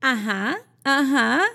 Ajá, 0.00 0.56
ajá, 0.84 1.47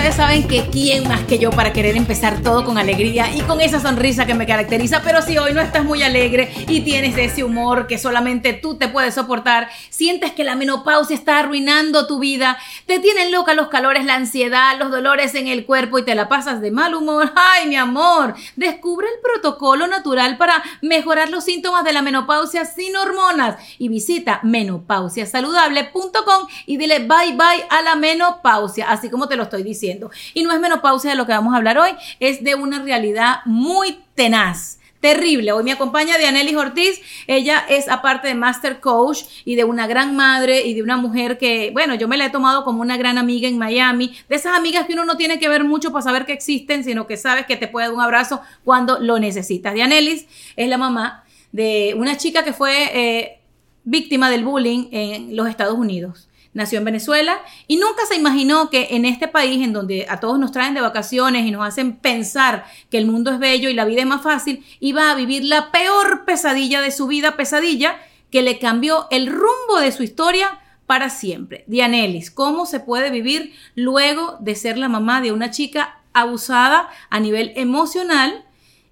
ustedes 0.00 0.16
saben 0.16 0.48
que 0.48 0.66
quién 0.70 1.06
más 1.06 1.20
que 1.24 1.38
yo 1.38 1.50
para 1.50 1.74
querer 1.74 1.94
empezar 1.94 2.40
todo 2.40 2.64
con 2.64 2.78
alegría 2.78 3.36
y 3.36 3.42
con 3.42 3.60
esa 3.60 3.80
sonrisa 3.80 4.24
que 4.24 4.32
me 4.32 4.46
caracteriza, 4.46 5.02
pero 5.04 5.20
si 5.20 5.36
hoy 5.36 5.52
no 5.52 5.60
estás 5.60 5.84
muy 5.84 6.02
alegre 6.02 6.50
y 6.68 6.80
tienes 6.80 7.18
ese 7.18 7.44
humor 7.44 7.86
que 7.86 7.98
solamente 7.98 8.54
tú 8.54 8.78
te 8.78 8.88
puedes 8.88 9.12
soportar, 9.12 9.68
sientes 9.90 10.32
que 10.32 10.42
la 10.42 10.56
menopausia 10.56 11.14
está 11.14 11.38
arruinando 11.38 12.06
tu 12.06 12.18
vida, 12.18 12.56
te 12.86 12.98
tienen 12.98 13.30
loca 13.30 13.52
los 13.52 13.68
calores, 13.68 14.06
la 14.06 14.14
ansiedad, 14.14 14.78
los 14.78 14.90
dolores 14.90 15.34
en 15.34 15.48
el 15.48 15.66
cuerpo 15.66 15.98
y 15.98 16.02
te 16.02 16.14
la 16.14 16.30
pasas 16.30 16.62
de 16.62 16.70
mal 16.70 16.94
humor, 16.94 17.34
ay 17.36 17.68
mi 17.68 17.76
amor, 17.76 18.34
descubre 18.56 19.06
el 19.06 19.20
protocolo 19.20 19.86
natural 19.86 20.38
para 20.38 20.62
mejorar 20.80 21.28
los 21.28 21.44
síntomas 21.44 21.84
de 21.84 21.92
la 21.92 22.00
menopausia 22.00 22.64
sin 22.64 22.96
hormonas 22.96 23.56
y 23.76 23.90
visita 23.90 24.40
menopausiasaludable.com 24.44 26.46
y 26.64 26.78
dile 26.78 27.00
bye 27.00 27.36
bye 27.36 27.66
a 27.68 27.82
la 27.82 27.96
menopausia, 27.96 28.90
así 28.90 29.10
como 29.10 29.28
te 29.28 29.36
lo 29.36 29.42
estoy 29.42 29.62
diciendo. 29.62 29.89
Y 30.34 30.42
no 30.42 30.52
es 30.52 30.60
menopausia 30.60 31.10
de 31.10 31.16
lo 31.16 31.26
que 31.26 31.32
vamos 31.32 31.54
a 31.54 31.56
hablar 31.56 31.78
hoy, 31.78 31.90
es 32.20 32.44
de 32.44 32.54
una 32.54 32.82
realidad 32.82 33.40
muy 33.44 33.98
tenaz. 34.14 34.78
Terrible. 35.00 35.52
Hoy 35.52 35.64
me 35.64 35.72
acompaña 35.72 36.18
Dianelis 36.18 36.56
Ortiz. 36.56 37.00
Ella 37.26 37.64
es 37.70 37.88
aparte 37.88 38.28
de 38.28 38.34
Master 38.34 38.80
Coach 38.80 39.22
y 39.46 39.54
de 39.54 39.64
una 39.64 39.86
gran 39.86 40.14
madre 40.14 40.66
y 40.66 40.74
de 40.74 40.82
una 40.82 40.98
mujer 40.98 41.38
que, 41.38 41.70
bueno, 41.72 41.94
yo 41.94 42.06
me 42.06 42.18
la 42.18 42.26
he 42.26 42.30
tomado 42.30 42.64
como 42.64 42.82
una 42.82 42.98
gran 42.98 43.16
amiga 43.16 43.48
en 43.48 43.56
Miami. 43.56 44.14
De 44.28 44.36
esas 44.36 44.54
amigas 44.54 44.86
que 44.86 44.92
uno 44.92 45.06
no 45.06 45.16
tiene 45.16 45.38
que 45.38 45.48
ver 45.48 45.64
mucho 45.64 45.90
para 45.90 46.02
saber 46.02 46.26
que 46.26 46.34
existen, 46.34 46.84
sino 46.84 47.06
que 47.06 47.16
sabes 47.16 47.46
que 47.46 47.56
te 47.56 47.66
puede 47.66 47.86
dar 47.86 47.94
un 47.94 48.02
abrazo 48.02 48.42
cuando 48.62 48.98
lo 48.98 49.18
necesitas. 49.18 49.72
Dianelis 49.72 50.26
es 50.54 50.68
la 50.68 50.76
mamá 50.76 51.24
de 51.50 51.94
una 51.96 52.18
chica 52.18 52.44
que 52.44 52.52
fue 52.52 52.90
eh, 52.92 53.40
víctima 53.84 54.28
del 54.28 54.44
bullying 54.44 54.88
en 54.92 55.34
los 55.34 55.48
Estados 55.48 55.78
Unidos 55.78 56.29
nació 56.52 56.78
en 56.78 56.84
Venezuela 56.84 57.40
y 57.66 57.76
nunca 57.76 58.06
se 58.06 58.16
imaginó 58.16 58.70
que 58.70 58.88
en 58.90 59.04
este 59.04 59.28
país, 59.28 59.62
en 59.62 59.72
donde 59.72 60.06
a 60.08 60.20
todos 60.20 60.38
nos 60.38 60.52
traen 60.52 60.74
de 60.74 60.80
vacaciones 60.80 61.46
y 61.46 61.50
nos 61.50 61.66
hacen 61.66 61.96
pensar 61.96 62.64
que 62.90 62.98
el 62.98 63.06
mundo 63.06 63.30
es 63.30 63.38
bello 63.38 63.68
y 63.68 63.74
la 63.74 63.84
vida 63.84 64.00
es 64.00 64.06
más 64.06 64.22
fácil, 64.22 64.64
iba 64.80 65.10
a 65.10 65.14
vivir 65.14 65.44
la 65.44 65.70
peor 65.70 66.24
pesadilla 66.24 66.80
de 66.80 66.90
su 66.90 67.06
vida, 67.06 67.36
pesadilla 67.36 67.98
que 68.30 68.42
le 68.42 68.58
cambió 68.58 69.06
el 69.10 69.26
rumbo 69.26 69.80
de 69.80 69.92
su 69.92 70.02
historia 70.02 70.60
para 70.86 71.08
siempre. 71.08 71.64
Dianelis, 71.68 72.30
¿cómo 72.30 72.66
se 72.66 72.80
puede 72.80 73.10
vivir 73.10 73.52
luego 73.74 74.36
de 74.40 74.56
ser 74.56 74.76
la 74.76 74.88
mamá 74.88 75.20
de 75.20 75.32
una 75.32 75.50
chica 75.50 76.00
abusada 76.12 76.88
a 77.10 77.20
nivel 77.20 77.52
emocional 77.54 78.44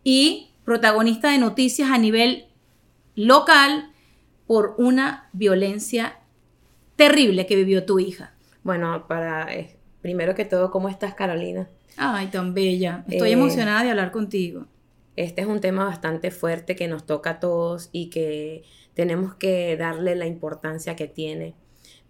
y 0.05 0.51
protagonista 0.65 1.31
de 1.31 1.39
noticias 1.39 1.91
a 1.91 1.99
nivel 1.99 2.47
local 3.17 3.91
por 4.47 4.77
una 4.79 5.29
violencia 5.33 6.19
terrible 6.99 7.47
que 7.47 7.55
vivió 7.55 7.87
tu 7.87 8.01
hija? 8.01 8.35
Bueno, 8.65 9.07
para 9.07 9.55
eh, 9.55 9.77
primero 10.03 10.35
que 10.35 10.45
todo, 10.45 10.71
¿cómo 10.73 10.89
estás, 10.89 11.15
Carolina? 11.15 11.71
Ay, 11.97 12.27
tan 12.27 12.55
bella. 12.55 13.05
Estoy 13.09 13.31
eh, 13.31 13.35
emocionada 13.35 13.85
de 13.85 13.91
hablar 13.91 14.11
contigo. 14.11 14.67
Este 15.15 15.43
es 15.43 15.47
un 15.47 15.61
tema 15.61 15.85
bastante 15.85 16.33
fuerte 16.33 16.75
que 16.75 16.89
nos 16.89 17.07
toca 17.07 17.31
a 17.31 17.41
todos 17.41 17.89
y 17.93 18.11
que 18.11 18.65
tenemos 18.95 19.35
que 19.37 19.77
darle 19.77 20.17
la 20.17 20.27
importancia 20.27 20.97
que 20.97 21.07
tiene. 21.07 21.55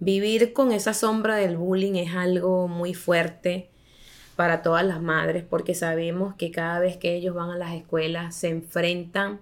Vivir 0.01 0.55
con 0.55 0.73
esa 0.73 0.95
sombra 0.95 1.37
del 1.37 1.59
bullying 1.59 1.95
es 1.95 2.15
algo 2.15 2.67
muy 2.67 2.95
fuerte 2.95 3.69
para 4.37 4.63
todas 4.63 4.87
las 4.87 5.03
madres 5.03 5.45
porque 5.45 5.75
sabemos 5.75 6.35
que 6.35 6.51
cada 6.51 6.81
vez 6.81 6.97
que 6.97 7.15
ellos 7.15 7.35
van 7.35 7.51
a 7.51 7.59
las 7.59 7.75
escuelas 7.75 8.35
se 8.35 8.49
enfrentan 8.49 9.41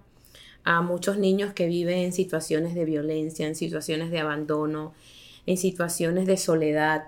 a 0.64 0.82
muchos 0.82 1.18
niños 1.18 1.52
que 1.52 1.66
viven 1.66 1.98
en 1.98 2.12
situaciones 2.12 2.74
de 2.74 2.84
violencia, 2.84 3.46
en 3.46 3.54
situaciones 3.54 4.10
de 4.10 4.18
abandono, 4.18 4.92
en 5.46 5.56
situaciones 5.56 6.26
de 6.26 6.36
soledad. 6.36 7.04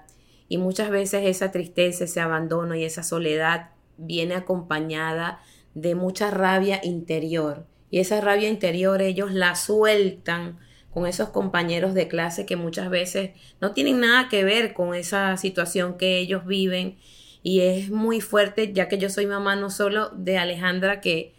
Y 0.49 0.59
muchas 0.59 0.91
veces 0.91 1.27
esa 1.27 1.51
tristeza, 1.51 2.05
ese 2.05 2.21
abandono 2.21 2.75
y 2.75 2.85
esa 2.85 3.03
soledad 3.03 3.71
viene 3.99 4.35
acompañada 4.35 5.41
de 5.75 5.95
mucha 5.95 6.31
rabia 6.31 6.81
interior. 6.83 7.67
Y 7.91 7.99
esa 7.99 8.21
rabia 8.21 8.49
interior 8.49 9.03
ellos 9.03 9.33
la 9.33 9.55
sueltan 9.57 10.59
con 10.91 11.07
esos 11.07 11.29
compañeros 11.29 11.95
de 11.95 12.09
clase 12.09 12.47
que 12.47 12.57
muchas 12.57 12.89
veces 12.91 13.33
no 13.61 13.73
tienen 13.73 14.01
nada 14.01 14.29
que 14.29 14.45
ver 14.45 14.73
con 14.73 14.95
esa 14.95 15.37
situación 15.37 15.99
que 15.99 16.19
ellos 16.19 16.47
viven. 16.47 16.97
Y 17.43 17.61
es 17.61 17.91
muy 17.91 18.21
fuerte, 18.21 18.73
ya 18.73 18.89
que 18.89 18.99
yo 18.99 19.11
soy 19.11 19.27
mamá 19.27 19.57
no 19.57 19.71
solo 19.71 20.11
de 20.11 20.39
Alejandra, 20.39 21.01
que 21.01 21.35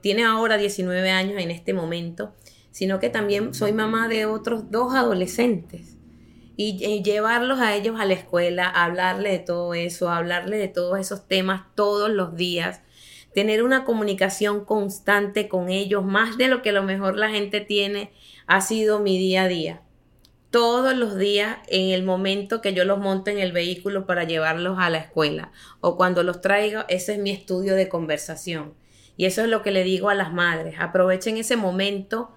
tiene 0.00 0.24
ahora 0.24 0.56
19 0.56 1.10
años 1.10 1.40
en 1.40 1.50
este 1.50 1.72
momento, 1.72 2.34
sino 2.70 2.98
que 2.98 3.10
también 3.10 3.54
soy 3.54 3.72
mamá 3.72 4.08
de 4.08 4.26
otros 4.26 4.70
dos 4.70 4.94
adolescentes 4.94 5.96
y, 6.70 7.02
llevarlos 7.02 7.60
a 7.60 7.74
ellos 7.74 7.98
a 7.98 8.04
la 8.04 8.14
escuela, 8.14 8.68
hablarle 8.68 9.30
de 9.30 9.38
todo 9.40 9.74
eso, 9.74 10.10
hablarle 10.10 10.56
de 10.58 10.68
todos 10.68 10.98
esos 10.98 11.26
temas 11.26 11.62
todos 11.74 12.10
los 12.10 12.36
días, 12.36 12.82
tener 13.34 13.62
una 13.62 13.84
comunicación 13.84 14.64
constante 14.64 15.48
con 15.48 15.70
ellos, 15.70 16.04
más 16.04 16.38
de 16.38 16.48
lo 16.48 16.62
que 16.62 16.70
a 16.70 16.74
lo 16.74 16.82
mejor 16.82 17.16
la 17.16 17.30
gente 17.30 17.60
tiene, 17.60 18.12
ha 18.46 18.60
sido 18.60 19.00
mi 19.00 19.18
día 19.18 19.44
a 19.44 19.48
día. 19.48 19.82
Todos 20.50 20.94
los 20.94 21.16
días 21.16 21.56
en 21.68 21.90
el 21.90 22.02
momento 22.02 22.60
que 22.60 22.74
yo 22.74 22.84
los 22.84 22.98
monto 22.98 23.30
en 23.30 23.38
el 23.38 23.52
vehículo 23.52 24.06
para 24.06 24.24
llevarlos 24.24 24.78
a 24.78 24.90
la 24.90 24.98
escuela 24.98 25.50
o 25.80 25.96
cuando 25.96 26.22
los 26.22 26.42
traigo, 26.42 26.82
ese 26.88 27.14
es 27.14 27.18
mi 27.18 27.30
estudio 27.30 27.74
de 27.74 27.88
conversación. 27.88 28.74
Y 29.16 29.24
eso 29.24 29.42
es 29.42 29.48
lo 29.48 29.62
que 29.62 29.70
le 29.70 29.82
digo 29.82 30.10
a 30.10 30.14
las 30.14 30.32
madres. 30.32 30.76
Aprovechen 30.78 31.38
ese 31.38 31.56
momento 31.56 32.32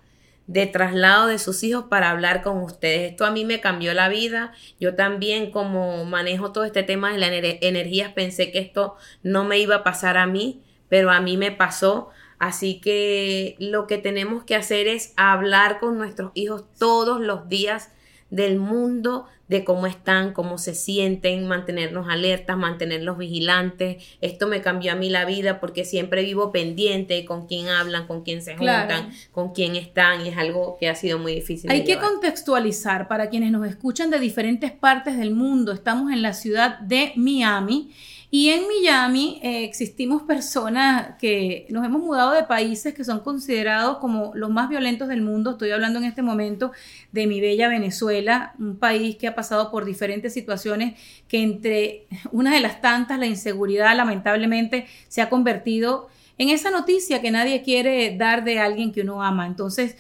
de 0.48 0.68
traslado 0.68 1.28
de 1.28 1.40
sus 1.40 1.64
hijos 1.64 1.86
para 1.90 2.12
hablar 2.12 2.44
con 2.44 2.58
ustedes. 2.58 3.12
Esto 3.12 3.26
a 3.26 3.32
mí 3.32 3.46
me 3.46 3.62
cambió 3.62 3.94
la 3.94 4.10
vida. 4.10 4.54
Yo 4.80 4.96
también 4.96 5.52
como 5.52 6.06
manejo 6.06 6.52
todo 6.52 6.66
este 6.66 6.84
tema 6.84 7.12
de 7.12 7.18
las 7.18 7.32
energías 7.62 8.14
pensé 8.14 8.52
que 8.52 8.60
esto 8.60 8.96
no 9.24 9.44
me 9.44 9.60
iba 9.60 9.78
a 9.78 9.84
pasar 9.84 10.18
a 10.18 10.28
mí, 10.28 10.62
pero 10.88 11.12
a 11.12 11.20
mí 11.22 11.38
me 11.38 11.52
pasó. 11.52 12.10
Así 12.38 12.80
que 12.80 13.56
lo 13.60 13.88
que 13.88 13.98
tenemos 13.98 14.44
que 14.44 14.56
hacer 14.56 14.88
es 14.88 15.14
hablar 15.16 15.80
con 15.80 15.98
nuestros 15.98 16.32
hijos 16.36 16.66
todos 16.78 17.22
los 17.22 17.50
días 17.50 17.92
del 18.30 18.58
mundo, 18.58 19.28
de 19.48 19.64
cómo 19.64 19.86
están, 19.86 20.34
cómo 20.34 20.58
se 20.58 20.74
sienten, 20.74 21.48
mantenernos 21.48 22.10
alertas, 22.10 22.58
mantenerlos 22.58 23.18
vigilantes. 23.18 24.04
Esto 24.22 24.48
me 24.48 24.62
cambió 24.62 24.92
a 24.94 24.96
mí 24.96 25.10
la 25.10 25.26
vida 25.26 25.60
porque 25.60 25.86
siempre 25.86 26.24
vivo 26.24 26.52
pendiente 26.52 27.24
con 27.26 27.46
quién 27.46 27.68
hablan, 27.68 28.08
con 28.08 28.24
quién 28.24 28.42
se 28.42 28.58
juntan, 28.58 29.12
con 29.32 29.54
quién 29.54 29.76
están 29.76 30.26
y 30.26 30.30
es 30.30 30.38
algo 30.38 30.78
que 30.80 30.90
ha 30.90 30.96
sido 30.96 31.20
muy 31.20 31.36
difícil. 31.36 31.70
Hay 31.70 31.84
que 31.84 32.00
contextualizar 32.00 33.08
para 33.08 33.30
quienes 33.30 33.52
nos 33.52 33.68
escuchan 33.68 34.10
de 34.10 34.20
diferentes 34.20 34.72
partes 34.72 35.18
del 35.18 35.32
mundo. 35.32 35.72
Estamos 35.72 36.12
en 36.12 36.22
la 36.24 36.34
ciudad 36.34 36.80
de 36.80 37.14
Miami 37.16 37.92
y 38.32 38.50
en 38.50 38.64
Miami 38.68 39.40
eh, 39.44 39.64
existimos 39.64 40.24
personas 40.24 41.16
que 41.20 41.68
nos 41.70 41.86
hemos 41.86 42.02
mudado 42.02 42.32
de 42.32 42.44
países 42.44 42.94
que 42.94 43.04
son 43.04 43.20
considerados 43.20 43.98
como 43.98 44.32
los 44.36 44.50
más 44.50 44.70
violentos 44.70 45.08
del 45.08 45.22
mundo. 45.22 45.52
Estoy 45.52 45.72
hablando 45.72 46.00
en 46.00 46.06
este 46.06 46.22
momento 46.22 46.72
de 47.12 47.28
mi 47.28 47.40
bella 47.40 47.68
Venezuela, 47.68 48.54
un 48.60 48.78
país 48.78 49.16
que 49.16 49.28
ha 49.28 49.36
pasado 49.36 49.72
por 49.72 49.86
diferentes 49.86 50.34
situaciones 50.34 51.00
que 51.28 51.42
entre 51.42 52.08
una 52.32 52.54
de 52.54 52.62
las 52.62 52.82
tantas, 52.82 53.20
la 53.20 53.28
inseguridad 53.28 53.96
lamentablemente 53.96 54.88
se 55.08 55.22
ha 55.22 55.30
convertido 55.30 56.08
en 56.38 56.50
esa 56.50 56.72
noticia 56.72 57.22
que 57.22 57.32
nadie 57.32 57.62
quiere 57.62 58.18
dar 58.18 58.44
de 58.44 58.60
alguien 58.60 58.92
que 58.92 59.02
uno 59.02 59.24
ama. 59.24 59.46
Entonces, 59.46 59.96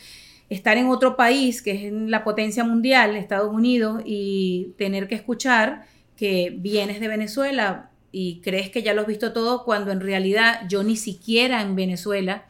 estar 0.50 0.78
en 0.78 0.88
otro 0.88 1.16
país 1.16 1.62
que 1.62 1.88
es 1.88 1.94
la 1.94 2.24
potencia 2.24 2.64
mundial, 2.64 3.16
Estados 3.16 3.54
Unidos, 3.54 4.02
y 4.06 4.74
tener 4.78 5.08
que 5.08 5.16
escuchar 5.16 5.86
que 6.18 6.54
vienes 6.58 7.00
de 7.00 7.08
Venezuela, 7.08 7.92
y 8.18 8.40
crees 8.40 8.70
que 8.70 8.82
ya 8.82 8.94
lo 8.94 9.02
has 9.02 9.08
visto 9.08 9.34
todo 9.34 9.66
cuando 9.66 9.92
en 9.92 10.00
realidad 10.00 10.62
yo 10.70 10.84
ni 10.84 10.96
siquiera 10.96 11.62
en 11.62 11.76
Venezuela 11.76 12.46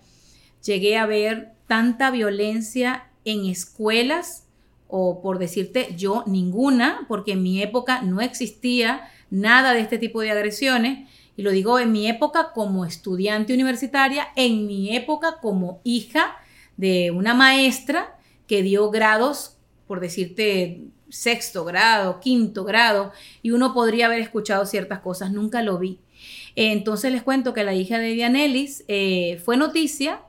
llegué 0.64 0.96
a 0.96 1.08
ver 1.08 1.53
tanta 1.66 2.12
violencia 2.12 3.08
en 3.24 3.48
escuelas 3.48 4.46
o 4.88 5.24
por 5.24 5.40
decirte 5.40 5.96
yo 5.97 6.23
ninguna, 6.28 7.08
porque 7.08 7.32
en 7.32 7.41
mi 7.41 7.64
época 7.64 8.03
no 8.03 8.22
existía 8.22 9.09
nada 9.32 9.73
de 9.73 9.79
este 9.79 9.97
tipo 9.97 10.22
de 10.22 10.29
agresiones. 10.29 11.09
Y 11.35 11.41
lo 11.41 11.50
digo 11.50 11.79
en 11.79 11.91
mi 11.91 12.08
época 12.08 12.52
como 12.53 12.85
estudiante 12.85 13.52
universitaria, 13.52 14.28
en 14.35 14.68
mi 14.68 14.96
época 14.96 15.40
como 15.41 15.82
hija 15.84 16.35
de 16.78 17.09
una 17.09 17.34
maestra 17.34 18.20
que 18.46 18.61
dio 18.61 18.91
grados, 18.91 19.58
por 19.88 20.00
decirte, 20.00 20.84
sexto 21.09 21.66
grado, 21.66 22.19
quinto 22.19 22.63
grado, 22.63 23.11
y 23.41 23.52
uno 23.52 23.73
podría 23.73 24.07
haber 24.07 24.19
escuchado 24.19 24.66
ciertas 24.66 24.99
cosas, 24.99 25.31
nunca 25.31 25.61
lo 25.61 25.78
vi. 25.78 25.99
entonces 26.55 27.11
les 27.11 27.23
cuento 27.23 27.53
que 27.53 27.63
la 27.63 27.73
hija 27.73 27.99
de 27.99 28.13
Dianelis 28.13 28.85
eh, 28.87 29.41
fue 29.43 29.57
noticia 29.57 30.22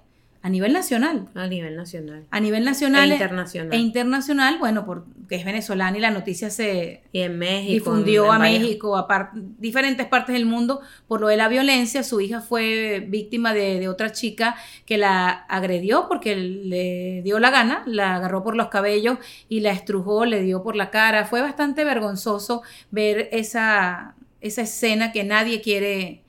A 0.47 0.49
nivel 0.49 0.73
nacional. 0.73 1.29
A 1.35 1.49
nivel 1.49 1.75
nacional. 1.75 2.25
A 2.31 2.39
nivel 2.39 2.65
nacional. 2.65 3.11
E 3.11 3.15
internacional. 3.15 3.73
E 3.73 3.79
internacional, 3.79 4.59
bueno, 4.61 4.87
porque 4.87 5.35
es 5.35 5.45
venezolana 5.45 5.99
y 5.99 6.01
la 6.01 6.13
noticia 6.13 6.51
se 6.51 7.03
y 7.11 7.23
en 7.23 7.37
México, 7.37 7.73
difundió 7.73 8.31
a 8.31 8.39
México, 8.39 8.97
a 8.97 9.33
diferentes 9.35 10.07
partes 10.07 10.35
del 10.35 10.47
mundo 10.47 10.83
por 11.09 11.21
lo 11.21 11.27
de 11.27 11.37
la 11.37 11.49
violencia. 11.49 12.05
Su 12.05 12.21
hija 12.21 12.43
fue 12.43 13.05
víctima 13.09 13.55
de, 13.55 13.81
de, 13.81 13.89
otra 13.89 14.13
chica 14.13 14.55
que 14.85 14.99
la 14.99 15.31
agredió 15.31 16.07
porque 16.07 16.37
le 16.37 17.23
dio 17.25 17.41
la 17.41 17.51
gana, 17.51 17.83
la 17.85 18.15
agarró 18.15 18.45
por 18.45 18.55
los 18.55 18.69
cabellos 18.69 19.19
y 19.49 19.59
la 19.59 19.73
estrujó, 19.73 20.27
le 20.27 20.43
dio 20.43 20.63
por 20.63 20.77
la 20.77 20.91
cara. 20.91 21.25
Fue 21.25 21.41
bastante 21.41 21.85
vergonzoso 21.85 22.63
ver 22.93 23.31
esa, 23.33 24.15
esa 24.41 24.63
escena 24.63 25.11
que 25.11 25.25
nadie 25.25 25.61
quiere 25.61 26.23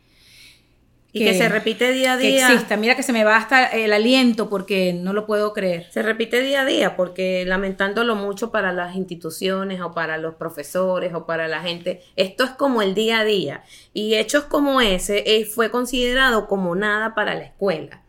y 1.18 1.26
que, 1.26 1.34
se 1.34 1.50
repite 1.50 1.92
día 1.92 2.14
a 2.14 2.18
día. 2.18 2.48
Que 2.48 2.54
exista. 2.54 2.78
Mira 2.78 2.96
que 2.96 3.04
se 3.04 3.14
me 3.14 3.24
va 3.24 3.38
hasta 3.38 3.66
el 3.68 3.94
aliento 3.94 4.50
porque 4.50 4.94
no 4.94 5.14
lo 5.14 5.26
puedo 5.26 5.54
creer. 5.54 5.88
Se 5.92 6.02
repite 6.02 6.42
día 6.42 6.62
a 6.62 6.66
día 6.66 6.96
porque 6.96 7.44
lamentándolo 7.46 8.16
mucho 8.16 8.52
para 8.52 8.72
las 8.72 8.96
instituciones 8.96 9.82
o 9.82 9.94
para 9.94 10.18
los 10.18 10.36
profesores 10.36 11.14
o 11.14 11.26
para 11.26 11.48
la 11.48 11.62
gente, 11.62 12.02
esto 12.16 12.44
es 12.44 12.52
como 12.52 12.82
el 12.82 12.96
día 12.96 13.20
a 13.20 13.24
día. 13.26 13.64
Y 13.94 14.16
hechos 14.16 14.46
como 14.46 14.82
ese 14.82 15.24
eh, 15.26 15.46
fue 15.46 15.72
considerado 15.72 16.48
como 16.48 16.76
nada 16.76 17.16
para 17.16 17.36
la 17.36 17.44
escuela. 17.44 18.04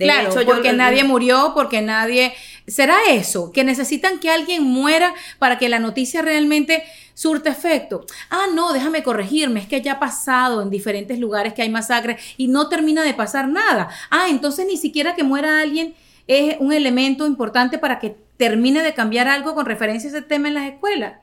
De 0.00 0.06
claro, 0.06 0.30
hecho, 0.30 0.46
porque 0.46 0.72
nadie 0.72 1.04
murió, 1.04 1.52
porque 1.54 1.82
nadie... 1.82 2.32
¿Será 2.66 2.96
eso? 3.10 3.52
Que 3.52 3.64
necesitan 3.64 4.18
que 4.18 4.30
alguien 4.30 4.62
muera 4.62 5.12
para 5.38 5.58
que 5.58 5.68
la 5.68 5.78
noticia 5.78 6.22
realmente 6.22 6.84
surte 7.12 7.50
efecto. 7.50 8.06
Ah, 8.30 8.46
no, 8.54 8.72
déjame 8.72 9.02
corregirme, 9.02 9.60
es 9.60 9.66
que 9.66 9.82
ya 9.82 9.92
ha 9.92 9.98
pasado 9.98 10.62
en 10.62 10.70
diferentes 10.70 11.18
lugares 11.18 11.52
que 11.52 11.60
hay 11.60 11.68
masacres 11.68 12.18
y 12.38 12.48
no 12.48 12.70
termina 12.70 13.02
de 13.02 13.12
pasar 13.12 13.46
nada. 13.48 13.90
Ah, 14.08 14.28
entonces 14.30 14.66
ni 14.66 14.78
siquiera 14.78 15.14
que 15.14 15.22
muera 15.22 15.60
alguien 15.60 15.94
es 16.26 16.56
un 16.60 16.72
elemento 16.72 17.26
importante 17.26 17.76
para 17.76 17.98
que 17.98 18.16
termine 18.38 18.82
de 18.82 18.94
cambiar 18.94 19.28
algo 19.28 19.54
con 19.54 19.66
referencia 19.66 20.08
a 20.08 20.12
ese 20.16 20.22
tema 20.22 20.48
en 20.48 20.54
las 20.54 20.72
escuelas 20.72 21.16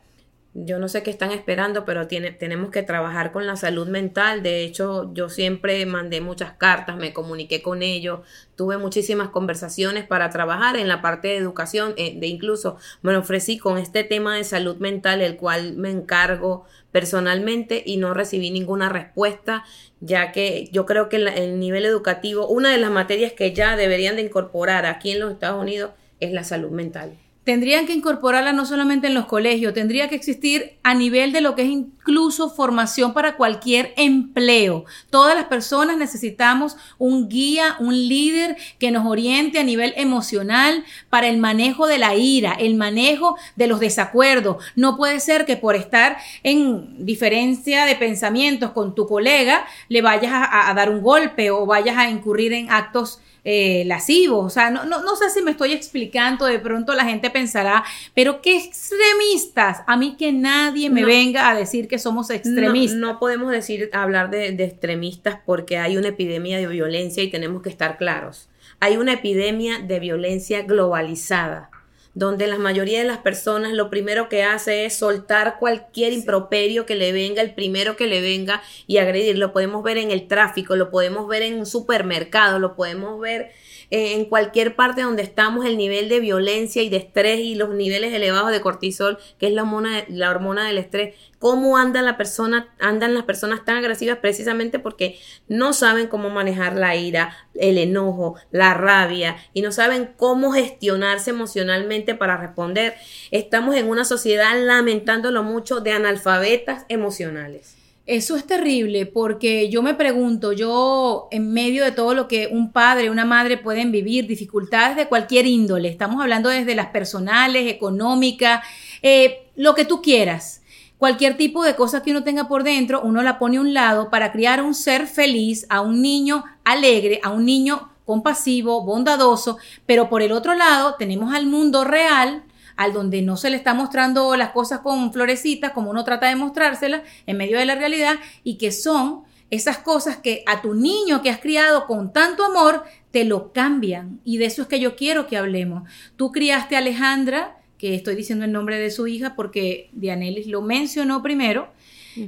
yo 0.53 0.79
no 0.79 0.87
sé 0.87 1.03
qué 1.03 1.11
están 1.11 1.31
esperando, 1.31 1.85
pero 1.85 2.07
tiene, 2.07 2.31
tenemos 2.31 2.71
que 2.71 2.81
trabajar 2.81 3.31
con 3.31 3.45
la 3.45 3.55
salud 3.55 3.87
mental. 3.87 4.41
De 4.41 4.63
hecho, 4.63 5.13
yo 5.13 5.29
siempre 5.29 5.85
mandé 5.85 6.19
muchas 6.19 6.53
cartas, 6.53 6.97
me 6.97 7.13
comuniqué 7.13 7.61
con 7.61 7.83
ellos, 7.83 8.21
tuve 8.55 8.77
muchísimas 8.77 9.29
conversaciones 9.29 10.07
para 10.07 10.31
trabajar 10.31 10.75
en 10.77 10.87
la 10.87 11.01
parte 11.01 11.27
de 11.27 11.37
educación, 11.37 11.93
eh, 11.97 12.17
de 12.19 12.27
incluso 12.27 12.77
me 13.03 13.15
ofrecí 13.15 13.59
con 13.59 13.77
este 13.77 14.03
tema 14.03 14.35
de 14.35 14.43
salud 14.43 14.77
mental, 14.77 15.21
el 15.21 15.37
cual 15.37 15.75
me 15.77 15.91
encargo 15.91 16.65
personalmente 16.91 17.83
y 17.85 17.97
no 17.97 18.15
recibí 18.15 18.49
ninguna 18.49 18.89
respuesta, 18.89 19.63
ya 19.99 20.31
que 20.31 20.69
yo 20.71 20.87
creo 20.87 21.07
que 21.07 21.17
el 21.17 21.59
nivel 21.59 21.85
educativo, 21.85 22.47
una 22.47 22.71
de 22.71 22.79
las 22.79 22.89
materias 22.89 23.33
que 23.33 23.53
ya 23.53 23.75
deberían 23.75 24.15
de 24.15 24.23
incorporar 24.23 24.87
aquí 24.87 25.11
en 25.11 25.19
los 25.19 25.31
Estados 25.31 25.61
Unidos 25.61 25.91
es 26.19 26.31
la 26.31 26.43
salud 26.43 26.71
mental 26.71 27.17
tendrían 27.47 27.85
que 27.85 27.93
incorporarla 27.93 28.51
no 28.51 28.65
solamente 28.65 29.07
en 29.07 29.13
los 29.13 29.25
colegios, 29.25 29.73
tendría 29.73 30.09
que 30.09 30.15
existir 30.15 30.73
a 30.83 30.93
nivel 30.93 31.31
de 31.31 31.39
lo 31.39 31.55
que 31.55 31.61
es 31.61 31.69
incluso 31.69 32.49
formación 32.49 33.13
para 33.13 33.37
cualquier 33.37 33.93
empleo. 33.95 34.83
Todas 35.09 35.33
las 35.33 35.45
personas 35.45 35.95
necesitamos 35.95 36.75
un 36.97 37.29
guía, 37.29 37.77
un 37.79 37.93
líder 37.93 38.57
que 38.79 38.91
nos 38.91 39.05
oriente 39.05 39.59
a 39.59 39.63
nivel 39.63 39.93
emocional 39.95 40.83
para 41.09 41.29
el 41.29 41.37
manejo 41.37 41.87
de 41.87 41.99
la 41.99 42.15
ira, 42.15 42.51
el 42.51 42.75
manejo 42.75 43.37
de 43.55 43.67
los 43.67 43.79
desacuerdos. 43.79 44.57
No 44.75 44.97
puede 44.97 45.21
ser 45.21 45.45
que 45.45 45.55
por 45.55 45.77
estar 45.77 46.17
en 46.43 47.05
diferencia 47.05 47.85
de 47.85 47.95
pensamientos 47.95 48.71
con 48.71 48.93
tu 48.93 49.07
colega 49.07 49.65
le 49.87 50.01
vayas 50.01 50.33
a, 50.33 50.69
a 50.69 50.73
dar 50.73 50.89
un 50.89 51.01
golpe 51.01 51.49
o 51.49 51.65
vayas 51.65 51.95
a 51.95 52.09
incurrir 52.09 52.51
en 52.51 52.69
actos 52.69 53.21
eh, 53.49 53.85
lascivos. 53.85 54.45
O 54.45 54.49
sea, 54.49 54.69
no, 54.69 54.83
no, 54.83 55.01
no, 55.03 55.15
sé 55.15 55.29
si 55.29 55.41
me 55.41 55.51
estoy 55.51 55.71
explicando, 55.71 56.45
de 56.45 56.59
pronto 56.59 56.93
la 56.93 57.05
gente 57.05 57.29
pensará, 57.29 57.81
pero 58.13 58.41
qué 58.41 58.57
extremistas. 58.57 59.83
A 59.87 59.95
mí 59.95 60.17
que 60.17 60.33
nadie 60.33 60.89
me 60.89 61.05
venga 61.05 61.49
a 61.49 61.55
decir 61.55 61.87
que 61.87 61.97
somos 61.97 62.29
extremistas. 62.29 62.99
No, 62.99 63.19
podemos 63.19 63.49
decir, 63.49 63.89
hablar 63.93 64.31
de, 64.31 64.51
de 64.51 64.65
extremistas 64.65 65.39
porque 65.45 65.77
hay 65.77 65.95
una 65.95 66.09
epidemia 66.09 66.57
de 66.57 66.67
violencia 66.67 67.23
y 67.23 67.29
tenemos 67.29 67.61
que 67.61 67.69
estar 67.69 67.97
claros. 67.97 68.49
Hay 68.81 68.97
una 68.97 69.13
epidemia 69.13 69.79
de 69.79 70.01
violencia 70.01 70.63
globalizada 70.63 71.69
donde 72.17 72.47
la 72.47 72.57
mayoría 72.57 72.97
de 72.97 73.05
las 73.05 73.19
personas 73.19 73.73
lo 73.73 73.91
primero 73.91 74.27
que 74.27 74.41
hace 74.41 74.85
es 74.85 74.95
soltar 74.95 75.57
cualquier 75.59 76.13
improperio 76.13 76.87
que 76.87 76.95
le 76.95 77.11
venga, 77.11 77.43
el 77.43 77.53
primero 77.53 77.95
que 77.95 78.07
le 78.07 78.21
venga 78.21 78.63
y 78.87 78.97
agredir. 78.97 79.37
Lo 79.37 79.53
podemos 79.53 79.83
ver 79.83 79.99
en 79.99 80.09
el 80.09 80.27
tráfico, 80.27 80.75
lo 80.75 80.89
podemos 80.89 81.27
ver 81.27 81.43
en 81.43 81.59
un 81.59 81.67
supermercado, 81.67 82.57
lo 82.57 82.75
podemos 82.75 83.19
ver 83.19 83.51
en 83.89 84.25
cualquier 84.25 84.75
parte 84.75 85.01
donde 85.01 85.23
estamos, 85.23 85.65
el 85.65 85.77
nivel 85.77 86.09
de 86.09 86.19
violencia 86.19 86.83
y 86.83 86.89
de 86.89 86.97
estrés 86.97 87.39
y 87.39 87.55
los 87.55 87.69
niveles 87.69 88.13
elevados 88.13 88.51
de 88.51 88.61
cortisol, 88.61 89.17
que 89.39 89.47
es 89.47 89.53
la 89.53 89.61
hormona, 89.61 90.03
la 90.09 90.29
hormona 90.29 90.67
del 90.67 90.77
estrés, 90.77 91.15
cómo 91.39 91.77
andan 91.77 92.05
la 92.05 92.17
persona, 92.17 92.73
andan 92.79 93.13
las 93.13 93.23
personas 93.23 93.63
tan 93.63 93.77
agresivas 93.77 94.17
precisamente 94.17 94.79
porque 94.79 95.17
no 95.47 95.71
saben 95.71 96.07
cómo 96.07 96.29
manejar 96.29 96.75
la 96.75 96.95
ira, 96.95 97.35
el 97.53 97.77
enojo, 97.77 98.35
la 98.51 98.73
rabia 98.73 99.37
y 99.53 99.61
no 99.61 99.71
saben 99.71 100.11
cómo 100.17 100.51
gestionarse 100.51 101.29
emocionalmente 101.29 102.15
para 102.15 102.37
responder. 102.37 102.95
Estamos 103.31 103.75
en 103.75 103.87
una 103.87 104.03
sociedad 104.03 104.53
lamentándolo 104.61 105.43
mucho 105.43 105.79
de 105.79 105.91
analfabetas 105.91 106.85
emocionales. 106.89 107.76
Eso 108.07 108.37
es 108.37 108.47
terrible 108.47 109.05
porque 109.05 109.67
yo 109.69 109.83
me 109.83 109.93
pregunto, 109.93 110.53
yo 110.53 111.27
en 111.29 111.51
medio 111.51 111.83
de 111.83 111.91
todo 111.91 112.13
lo 112.13 112.29
que 112.29 112.47
un 112.49 112.71
padre, 112.71 113.09
una 113.09 113.25
madre 113.25 113.57
pueden 113.57 113.91
vivir, 113.91 114.27
dificultades 114.27 114.95
de 114.95 115.09
cualquier 115.09 115.45
índole, 115.45 115.89
estamos 115.89 116.21
hablando 116.21 116.47
desde 116.47 116.73
las 116.73 116.87
personales, 116.87 117.69
económicas, 117.69 118.65
eh, 119.01 119.49
lo 119.57 119.75
que 119.75 119.83
tú 119.83 120.01
quieras. 120.01 120.61
Cualquier 120.97 121.35
tipo 121.35 121.65
de 121.65 121.75
cosa 121.75 122.01
que 122.01 122.11
uno 122.11 122.23
tenga 122.23 122.47
por 122.47 122.63
dentro, 122.63 123.01
uno 123.01 123.21
la 123.23 123.37
pone 123.37 123.57
a 123.57 123.61
un 123.61 123.73
lado 123.73 124.09
para 124.09 124.31
criar 124.31 124.63
un 124.63 124.73
ser 124.73 125.05
feliz, 125.05 125.65
a 125.67 125.81
un 125.81 126.01
niño 126.01 126.45
alegre, 126.63 127.19
a 127.23 127.31
un 127.31 127.43
niño 127.43 127.89
compasivo, 128.05 128.85
bondadoso, 128.85 129.57
pero 129.85 130.07
por 130.07 130.21
el 130.21 130.31
otro 130.31 130.53
lado 130.53 130.95
tenemos 130.97 131.35
al 131.35 131.45
mundo 131.45 131.83
real 131.83 132.45
al 132.77 132.93
donde 132.93 133.21
no 133.21 133.35
se 133.35 133.49
le 133.49 133.57
está 133.57 133.73
mostrando 133.73 134.35
las 134.37 134.51
cosas 134.51 134.79
con 134.79 135.11
florecitas 135.11 135.71
como 135.71 135.89
uno 135.89 136.03
trata 136.03 136.27
de 136.29 136.35
mostrárselas 136.35 137.01
en 137.25 137.37
medio 137.37 137.57
de 137.57 137.65
la 137.65 137.75
realidad 137.75 138.15
y 138.43 138.57
que 138.57 138.71
son 138.71 139.23
esas 139.49 139.77
cosas 139.77 140.17
que 140.17 140.43
a 140.45 140.61
tu 140.61 140.73
niño 140.73 141.21
que 141.21 141.29
has 141.29 141.39
criado 141.39 141.87
con 141.87 142.13
tanto 142.13 142.45
amor 142.45 142.83
te 143.11 143.25
lo 143.25 143.51
cambian 143.53 144.19
y 144.23 144.37
de 144.37 144.45
eso 144.45 144.61
es 144.61 144.67
que 144.67 144.79
yo 144.79 144.95
quiero 144.95 145.27
que 145.27 145.37
hablemos. 145.37 145.89
Tú 146.15 146.31
criaste 146.31 146.75
a 146.75 146.79
Alejandra, 146.79 147.57
que 147.77 147.95
estoy 147.95 148.15
diciendo 148.15 148.45
el 148.45 148.51
nombre 148.51 148.77
de 148.77 148.91
su 148.91 149.07
hija 149.07 149.35
porque 149.35 149.89
Dianelis 149.93 150.47
lo 150.47 150.61
mencionó 150.61 151.21
primero. 151.23 151.71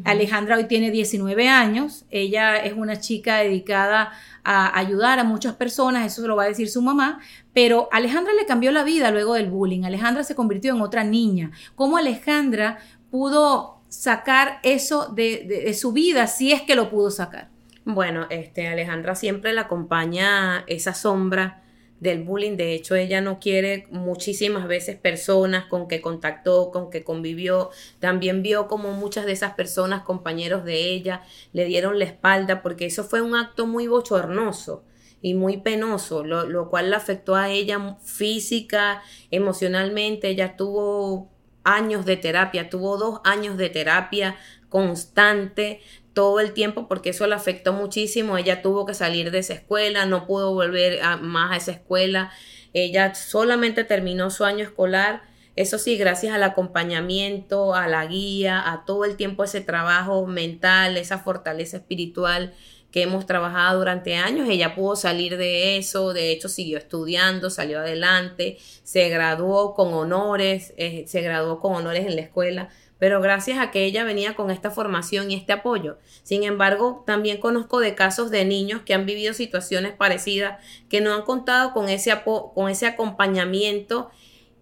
Alejandra 0.04 0.58
hoy 0.58 0.66
tiene 0.66 0.92
19 0.92 1.48
años, 1.48 2.06
ella 2.10 2.58
es 2.58 2.74
una 2.74 3.00
chica 3.00 3.38
dedicada 3.38 4.12
a 4.44 4.78
ayudar 4.78 5.20
a 5.20 5.24
muchas 5.24 5.56
personas, 5.56 6.06
eso 6.06 6.22
se 6.22 6.28
lo 6.28 6.36
va 6.36 6.44
a 6.44 6.48
decir 6.48 6.70
su 6.70 6.82
mamá, 6.82 7.20
pero 7.54 7.90
Alejandra 7.92 8.34
le 8.34 8.46
cambió 8.46 8.72
la 8.72 8.84
vida 8.84 9.12
luego 9.12 9.36
del 9.36 9.50
bullying, 9.50 9.84
Alejandra 9.84 10.24
se 10.24 10.36
convirtió 10.36 10.76
en 10.76 10.82
otra 10.82 11.04
niña. 11.04 11.52
¿Cómo 11.76 11.98
Alejandra 11.98 12.80
pudo 13.12 13.82
sacar 13.88 14.60
eso 14.64 15.08
de, 15.08 15.74
su 15.74 15.92
vida 15.92 16.28
si 16.28 16.52
es 16.52 16.62
que 16.62 16.76
lo 16.76 16.90
pudo 16.90 17.12
sacar? 17.12 17.50
Bueno, 17.86 18.28
este, 18.30 18.68
Alejandra 18.68 19.16
siempre 19.16 19.54
le 19.54 19.62
acompaña 19.62 20.64
esa 20.68 20.94
sombra 20.94 21.64
del 22.00 22.24
bullying. 22.24 22.58
De 22.58 22.74
hecho, 22.74 22.96
ella 22.96 23.22
no 23.22 23.40
quiere 23.40 23.88
muchísimas 23.92 24.68
veces 24.68 24.96
personas 24.96 25.66
con 25.66 25.88
que 25.88 26.02
contactó, 26.02 26.72
con 26.72 26.90
que 26.90 27.04
convivió. 27.04 27.70
También 28.00 28.42
vio 28.42 28.68
como 28.68 28.92
muchas 28.92 29.26
de 29.26 29.34
esas 29.34 29.54
personas, 29.54 30.04
compañeros 30.04 30.64
de 30.64 30.90
ella, 30.92 31.24
le 31.54 31.66
dieron 31.66 32.00
la 32.00 32.06
espalda 32.06 32.62
porque 32.62 32.86
eso 32.86 33.04
fue 33.04 33.22
un 33.22 33.36
acto 33.36 33.68
muy 33.68 33.88
bochornoso 33.88 34.84
y 35.22 35.34
muy 35.34 35.58
penoso, 35.58 36.24
lo, 36.24 36.48
lo 36.48 36.70
cual 36.70 36.92
la 36.92 36.98
afectó 36.98 37.36
a 37.36 37.50
ella 37.50 37.98
física, 38.02 39.02
emocionalmente. 39.32 40.30
Ella 40.30 40.56
tuvo 40.56 41.30
años 41.64 42.06
de 42.06 42.18
terapia, 42.18 42.70
tuvo 42.70 42.98
dos 42.98 43.20
años 43.24 43.58
de 43.58 43.70
terapia 43.70 44.38
constante 44.70 45.82
todo 46.14 46.40
el 46.40 46.54
tiempo 46.54 46.88
porque 46.88 47.10
eso 47.12 47.28
la 47.28 47.38
afectó 47.38 47.74
muchísimo. 47.74 48.38
Ella 48.38 48.62
tuvo 48.62 48.86
que 48.86 48.94
salir 48.94 49.32
de 49.32 49.40
esa 49.40 49.54
escuela, 49.54 50.06
no 50.06 50.26
pudo 50.26 50.54
volver 50.54 51.00
más 51.22 51.52
a 51.52 51.58
esa 51.58 51.72
escuela. 51.72 52.32
Ella 52.74 53.16
solamente 53.16 53.84
terminó 53.84 54.30
su 54.30 54.44
año 54.46 54.64
escolar. 54.64 55.24
Eso 55.56 55.78
sí, 55.78 55.98
gracias 55.98 56.34
al 56.34 56.44
acompañamiento, 56.44 57.76
a 57.76 57.88
la 57.88 58.06
guía, 58.06 58.72
a 58.72 58.86
todo 58.86 59.04
el 59.06 59.18
tiempo 59.18 59.44
ese 59.44 59.62
trabajo 59.62 60.26
mental, 60.26 60.96
esa 60.98 61.20
fortaleza 61.20 61.78
espiritual 61.78 62.54
que 62.92 63.04
hemos 63.04 63.26
trabajado 63.26 63.80
durante 63.80 64.16
años. 64.16 64.48
Ella 64.50 64.76
pudo 64.76 64.96
salir 64.96 65.38
de 65.38 65.78
eso, 65.78 66.14
de 66.14 66.32
hecho 66.32 66.50
siguió 66.50 66.78
estudiando, 66.78 67.50
salió 67.50 67.80
adelante, 67.80 68.58
se 68.84 69.10
graduó 69.10 69.74
con 69.74 69.94
honores, 69.94 70.74
eh, 70.78 71.04
se 71.08 71.22
graduó 71.22 71.60
con 71.60 71.76
honores 71.76 72.06
en 72.06 72.16
la 72.16 72.22
escuela, 72.22 72.70
pero 73.00 73.22
gracias 73.22 73.58
a 73.60 73.72
que 73.72 73.86
ella 73.86 74.04
venía 74.04 74.36
con 74.36 74.52
esta 74.52 74.70
formación 74.70 75.32
y 75.32 75.36
este 75.36 75.54
apoyo. 75.54 75.98
Sin 76.24 76.44
embargo, 76.44 77.04
también 77.08 77.40
conozco 77.40 77.80
de 77.80 77.96
casos 77.96 78.30
de 78.30 78.46
niños 78.46 78.82
que 78.86 78.94
han 78.94 79.06
vivido 79.06 79.34
situaciones 79.34 79.94
parecidas, 79.94 80.64
que 80.90 81.02
no 81.02 81.14
han 81.14 81.24
contado 81.24 81.74
con 81.74 81.90
ese, 81.90 82.14
con 82.54 82.70
ese 82.70 82.86
acompañamiento 82.86 84.12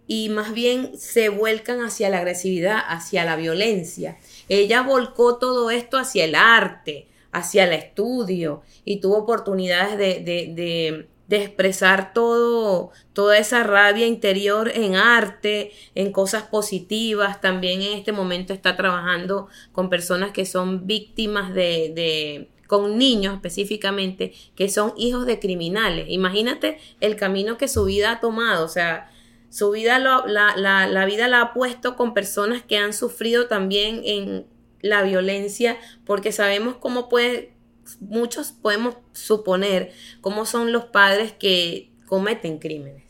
y 0.08 0.30
más 0.30 0.54
bien 0.54 0.98
se 0.98 1.30
vuelcan 1.30 1.82
hacia 1.82 2.10
la 2.10 2.20
agresividad, 2.20 2.80
hacia 2.88 3.26
la 3.26 3.36
violencia. 3.36 4.18
Ella 4.48 4.82
volcó 4.84 5.38
todo 5.38 5.70
esto 5.70 5.98
hacia 5.98 6.24
el 6.24 6.36
arte, 6.36 7.08
hacia 7.32 7.66
el 7.66 7.74
estudio 7.74 8.62
y 8.86 9.02
tuvo 9.02 9.18
oportunidades 9.18 9.98
de, 9.98 11.10
expresar 11.36 12.14
todo, 12.14 12.92
toda 13.14 13.38
esa 13.38 13.64
rabia 13.64 14.08
interior 14.08 14.72
en 14.74 14.96
arte, 14.96 15.74
en 15.94 16.14
cosas 16.14 16.44
positivas. 16.44 17.42
También 17.42 17.82
en 17.82 17.98
este 17.98 18.14
momento 18.14 18.54
está 18.54 18.78
trabajando 18.78 19.50
con 19.74 19.90
personas 19.90 20.32
que 20.32 20.46
son 20.46 20.88
víctimas 20.88 21.54
de, 21.54 21.92
de 21.94 22.50
con 22.68 22.98
niños 22.98 23.34
específicamente 23.36 24.34
que 24.56 24.70
son 24.70 24.94
hijos 24.98 25.26
de 25.26 25.40
criminales. 25.40 26.06
Imagínate 26.10 26.80
el 27.02 27.16
camino 27.16 27.58
que 27.58 27.68
su 27.68 27.86
vida 27.86 28.12
ha 28.12 28.20
tomado, 28.20 28.66
o 28.66 28.70
sea, 28.70 29.12
su 29.50 29.72
vida, 29.72 30.00
la, 30.00 30.24
la, 30.26 30.88
la 30.88 31.06
vida 31.06 31.28
la 31.28 31.42
ha 31.42 31.54
puesto 31.54 31.96
con 31.96 32.14
personas 32.14 32.62
que 32.62 32.78
han 32.78 32.94
sufrido 32.94 33.48
también 33.48 34.02
en 34.04 34.46
la 34.82 35.02
violencia, 35.04 35.78
porque 36.06 36.32
sabemos 36.32 36.76
cómo 36.76 37.10
puede, 37.10 37.54
muchos 38.00 38.52
podemos 38.52 38.96
suponer 39.14 39.92
cómo 40.22 40.46
son 40.46 40.72
los 40.72 40.86
padres 40.86 41.34
que 41.34 41.92
cometen 42.06 42.60
crímenes. 42.60 43.04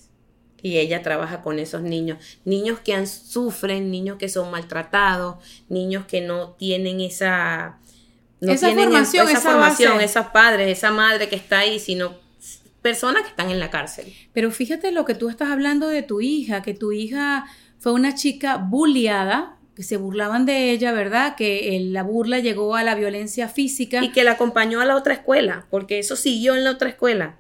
Y 0.62 0.78
ella 0.78 1.04
trabaja 1.04 1.42
con 1.42 1.60
esos 1.60 1.82
niños, 1.84 2.18
niños 2.44 2.80
que 2.80 2.94
han, 2.94 3.08
sufren, 3.08 3.92
niños 3.92 4.18
que 4.18 4.28
son 4.28 4.50
maltratados, 4.50 5.38
niños 5.70 6.06
que 6.06 6.22
no 6.22 6.52
tienen 6.52 7.00
esa, 7.00 7.80
no 8.42 8.52
esa 8.52 8.72
formación, 8.72 9.30
esa, 9.30 9.40
formación, 9.40 10.02
esos 10.02 10.26
padres, 10.28 10.78
esa 10.78 10.92
madre 10.92 11.30
que 11.30 11.36
está 11.36 11.60
ahí, 11.60 11.80
sino 11.80 12.16
personas 12.82 13.24
que 13.24 13.30
están 13.30 13.52
en 13.52 13.60
la 13.60 13.70
cárcel. 13.70 14.14
Pero 14.34 14.52
fíjate 14.52 14.92
lo 14.92 15.06
que 15.06 15.14
tú 15.14 15.30
estás 15.30 15.50
hablando 15.50 15.88
de 15.88 16.04
tu 16.04 16.22
hija, 16.22 16.62
que 16.62 16.74
tu 16.74 16.92
hija 16.92 17.46
fue 17.80 17.92
una 17.92 18.16
chica 18.16 18.58
bulliada, 18.58 19.57
que 19.78 19.84
se 19.84 19.98
burlaban 19.98 20.48
de 20.48 20.72
ella, 20.72 20.92
¿verdad? 20.92 21.36
Que 21.36 21.80
la 21.92 22.02
burla 22.02 22.40
llegó 22.40 22.76
a 22.76 22.84
la 22.84 22.96
violencia 22.96 23.48
física. 23.48 24.04
Y 24.04 24.12
que 24.12 24.24
la 24.24 24.32
acompañó 24.32 24.82
a 24.82 24.86
la 24.86 24.96
otra 24.96 25.14
escuela, 25.14 25.68
porque 25.70 26.00
eso 26.00 26.16
siguió 26.16 26.56
en 26.56 26.64
la 26.64 26.72
otra 26.72 26.90
escuela. 26.90 27.38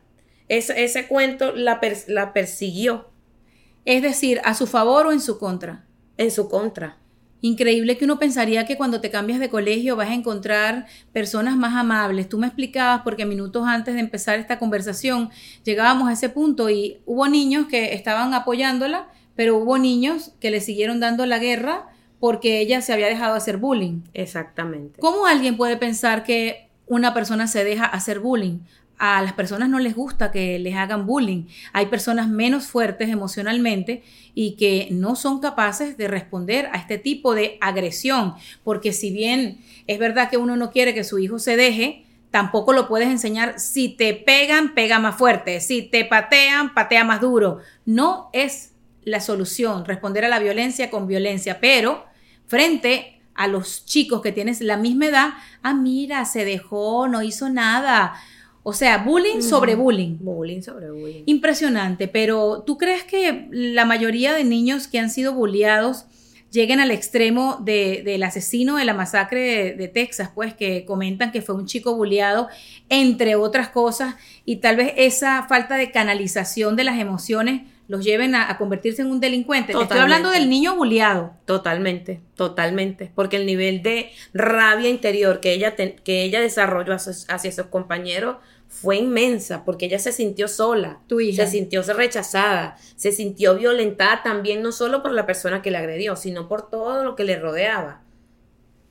ese 0.47 1.07
cuento 1.07 1.55
la, 1.55 1.81
la 2.05 2.33
persiguió. 2.33 3.09
Es 3.85 4.03
decir, 4.03 4.39
a 4.43 4.53
su 4.53 4.67
favor 4.67 5.07
o 5.07 5.13
en 5.13 5.19
su 5.19 5.39
contra. 5.39 5.87
En 6.15 6.29
su 6.29 6.47
contra. 6.47 6.99
Increíble 7.41 7.97
que 7.97 8.05
uno 8.05 8.19
pensaría 8.19 8.67
que 8.67 8.77
cuando 8.77 9.01
te 9.01 9.09
cambias 9.09 9.39
de 9.39 9.49
colegio 9.49 9.95
vas 9.95 10.09
a 10.09 10.13
encontrar 10.13 10.85
personas 11.13 11.57
más 11.57 11.73
amables. 11.73 12.29
Tú 12.29 12.37
me 12.37 12.45
explicabas 12.45 13.01
porque 13.01 13.25
minutos 13.25 13.65
antes 13.65 13.95
de 13.95 13.99
empezar 14.01 14.37
esta 14.37 14.59
conversación 14.59 15.31
llegábamos 15.63 16.07
a 16.07 16.13
ese 16.13 16.29
punto 16.29 16.69
y 16.69 16.99
hubo 17.07 17.27
niños 17.27 17.65
que 17.65 17.95
estaban 17.95 18.35
apoyándola, 18.35 19.07
pero 19.35 19.57
hubo 19.57 19.79
niños 19.79 20.33
que 20.39 20.51
le 20.51 20.61
siguieron 20.61 20.99
dando 20.99 21.25
la 21.25 21.39
guerra 21.39 21.87
porque 22.19 22.59
ella 22.59 22.81
se 22.81 22.93
había 22.93 23.07
dejado 23.07 23.35
hacer 23.35 23.57
bullying. 23.57 24.01
Exactamente. 24.13 24.99
¿Cómo 24.99 25.25
alguien 25.25 25.57
puede 25.57 25.77
pensar 25.77 26.23
que 26.23 26.69
una 26.87 27.13
persona 27.13 27.47
se 27.47 27.63
deja 27.63 27.85
hacer 27.85 28.19
bullying? 28.19 28.59
a 28.99 29.21
las 29.21 29.33
personas 29.33 29.69
no 29.69 29.79
les 29.79 29.95
gusta 29.95 30.31
que 30.31 30.57
les 30.59 30.75
hagan 30.75 31.05
bullying. 31.05 31.45
Hay 31.73 31.87
personas 31.87 32.27
menos 32.27 32.67
fuertes 32.67 33.09
emocionalmente 33.09 34.03
y 34.33 34.55
que 34.55 34.87
no 34.91 35.15
son 35.15 35.39
capaces 35.39 35.97
de 35.97 36.07
responder 36.07 36.69
a 36.71 36.77
este 36.77 36.97
tipo 36.97 37.35
de 37.35 37.57
agresión, 37.61 38.33
porque 38.63 38.93
si 38.93 39.11
bien 39.11 39.59
es 39.85 39.99
verdad 39.99 40.29
que 40.29 40.37
uno 40.37 40.55
no 40.55 40.71
quiere 40.71 40.93
que 40.93 41.03
su 41.03 41.19
hijo 41.19 41.39
se 41.39 41.55
deje, 41.57 42.05
tampoco 42.31 42.73
lo 42.73 42.87
puedes 42.87 43.09
enseñar 43.09 43.59
si 43.59 43.89
te 43.89 44.13
pegan, 44.13 44.73
pega 44.73 44.99
más 44.99 45.15
fuerte, 45.15 45.61
si 45.61 45.83
te 45.83 46.05
patean, 46.05 46.73
patea 46.73 47.03
más 47.03 47.21
duro. 47.21 47.59
No 47.85 48.29
es 48.33 48.73
la 49.07 49.19
solución 49.19 49.85
responder 49.85 50.25
a 50.25 50.29
la 50.29 50.39
violencia 50.39 50.89
con 50.89 51.07
violencia, 51.07 51.59
pero 51.59 52.05
frente 52.45 53.21
a 53.33 53.47
los 53.47 53.85
chicos 53.85 54.21
que 54.21 54.31
tienes 54.31 54.61
la 54.61 54.77
misma 54.77 55.07
edad, 55.07 55.29
ah, 55.61 55.73
mira, 55.73 56.25
se 56.25 56.45
dejó, 56.45 57.07
no 57.07 57.23
hizo 57.23 57.49
nada 57.49 58.15
o 58.69 58.73
sea, 58.73 58.97
bullying 58.97 59.41
sobre 59.41 59.75
bullying. 59.75 60.17
Bullying 60.19 60.61
sobre 60.61 60.91
bullying. 60.91 61.23
Impresionante, 61.25 62.09
pero 62.09 62.63
¿tú 62.67 62.77
crees 62.77 63.05
que 63.05 63.47
la 63.49 63.85
mayoría 63.85 64.33
de 64.33 64.43
niños 64.43 64.89
que 64.89 64.99
han 64.99 65.09
sido 65.09 65.33
bulliados 65.33 66.05
lleguen 66.51 66.81
al 66.81 66.91
extremo 66.91 67.61
de, 67.63 68.01
del 68.03 68.23
asesino 68.23 68.75
de 68.75 68.83
la 68.83 68.93
masacre 68.93 69.73
de, 69.73 69.87
Texas, 69.87 70.31
pues 70.35 70.53
que 70.53 70.83
comentan 70.83 71.31
que 71.31 71.41
fue 71.41 71.55
un 71.55 71.65
chico 71.65 71.95
bulliado, 71.95 72.49
entre 72.89 73.37
otras 73.37 73.69
cosas, 73.69 74.15
y 74.43 74.57
tal 74.57 74.75
vez 74.75 74.91
esa 74.97 75.43
falta 75.47 75.77
de 75.77 75.91
canalización 75.91 76.75
de 76.75 76.83
las 76.83 76.99
emociones 76.99 77.61
los 77.87 78.03
lleven 78.03 78.35
a, 78.35 78.57
convertirse 78.57 79.01
en 79.01 79.09
un 79.09 79.19
delincuente. 79.19 79.71
estoy 79.71 79.99
hablando 79.99 80.29
del 80.29 80.49
niño 80.49 80.75
bulliado. 80.75 81.33
Totalmente, 81.45 82.21
totalmente. 82.35 83.11
Porque 83.15 83.37
el 83.37 83.45
nivel 83.45 83.81
de 83.81 84.11
rabia 84.33 84.89
interior 84.89 85.39
que 85.39 85.53
ella, 85.53 85.75
que 85.75 86.23
ella 86.23 86.41
desarrolló 86.41 86.93
hacia, 86.93 87.13
hacia 87.33 87.51
sus 87.51 87.67
compañeros 87.67 88.37
fue 88.67 88.97
inmensa 88.97 89.63
porque 89.63 89.85
ella 89.85 89.99
se 89.99 90.11
sintió 90.11 90.47
sola, 90.47 90.99
tu 91.07 91.19
hija. 91.21 91.45
se 91.45 91.51
sintió 91.51 91.81
rechazada, 91.83 92.77
se 92.95 93.11
sintió 93.11 93.55
violentada 93.55 94.23
también 94.23 94.61
no 94.61 94.71
solo 94.73 95.01
por 95.01 95.13
la 95.13 95.25
persona 95.25 95.61
que 95.61 95.71
la 95.71 95.79
agredió, 95.79 96.15
sino 96.15 96.47
por 96.47 96.69
todo 96.69 97.03
lo 97.03 97.15
que 97.15 97.23
le 97.23 97.39
rodeaba. 97.39 98.01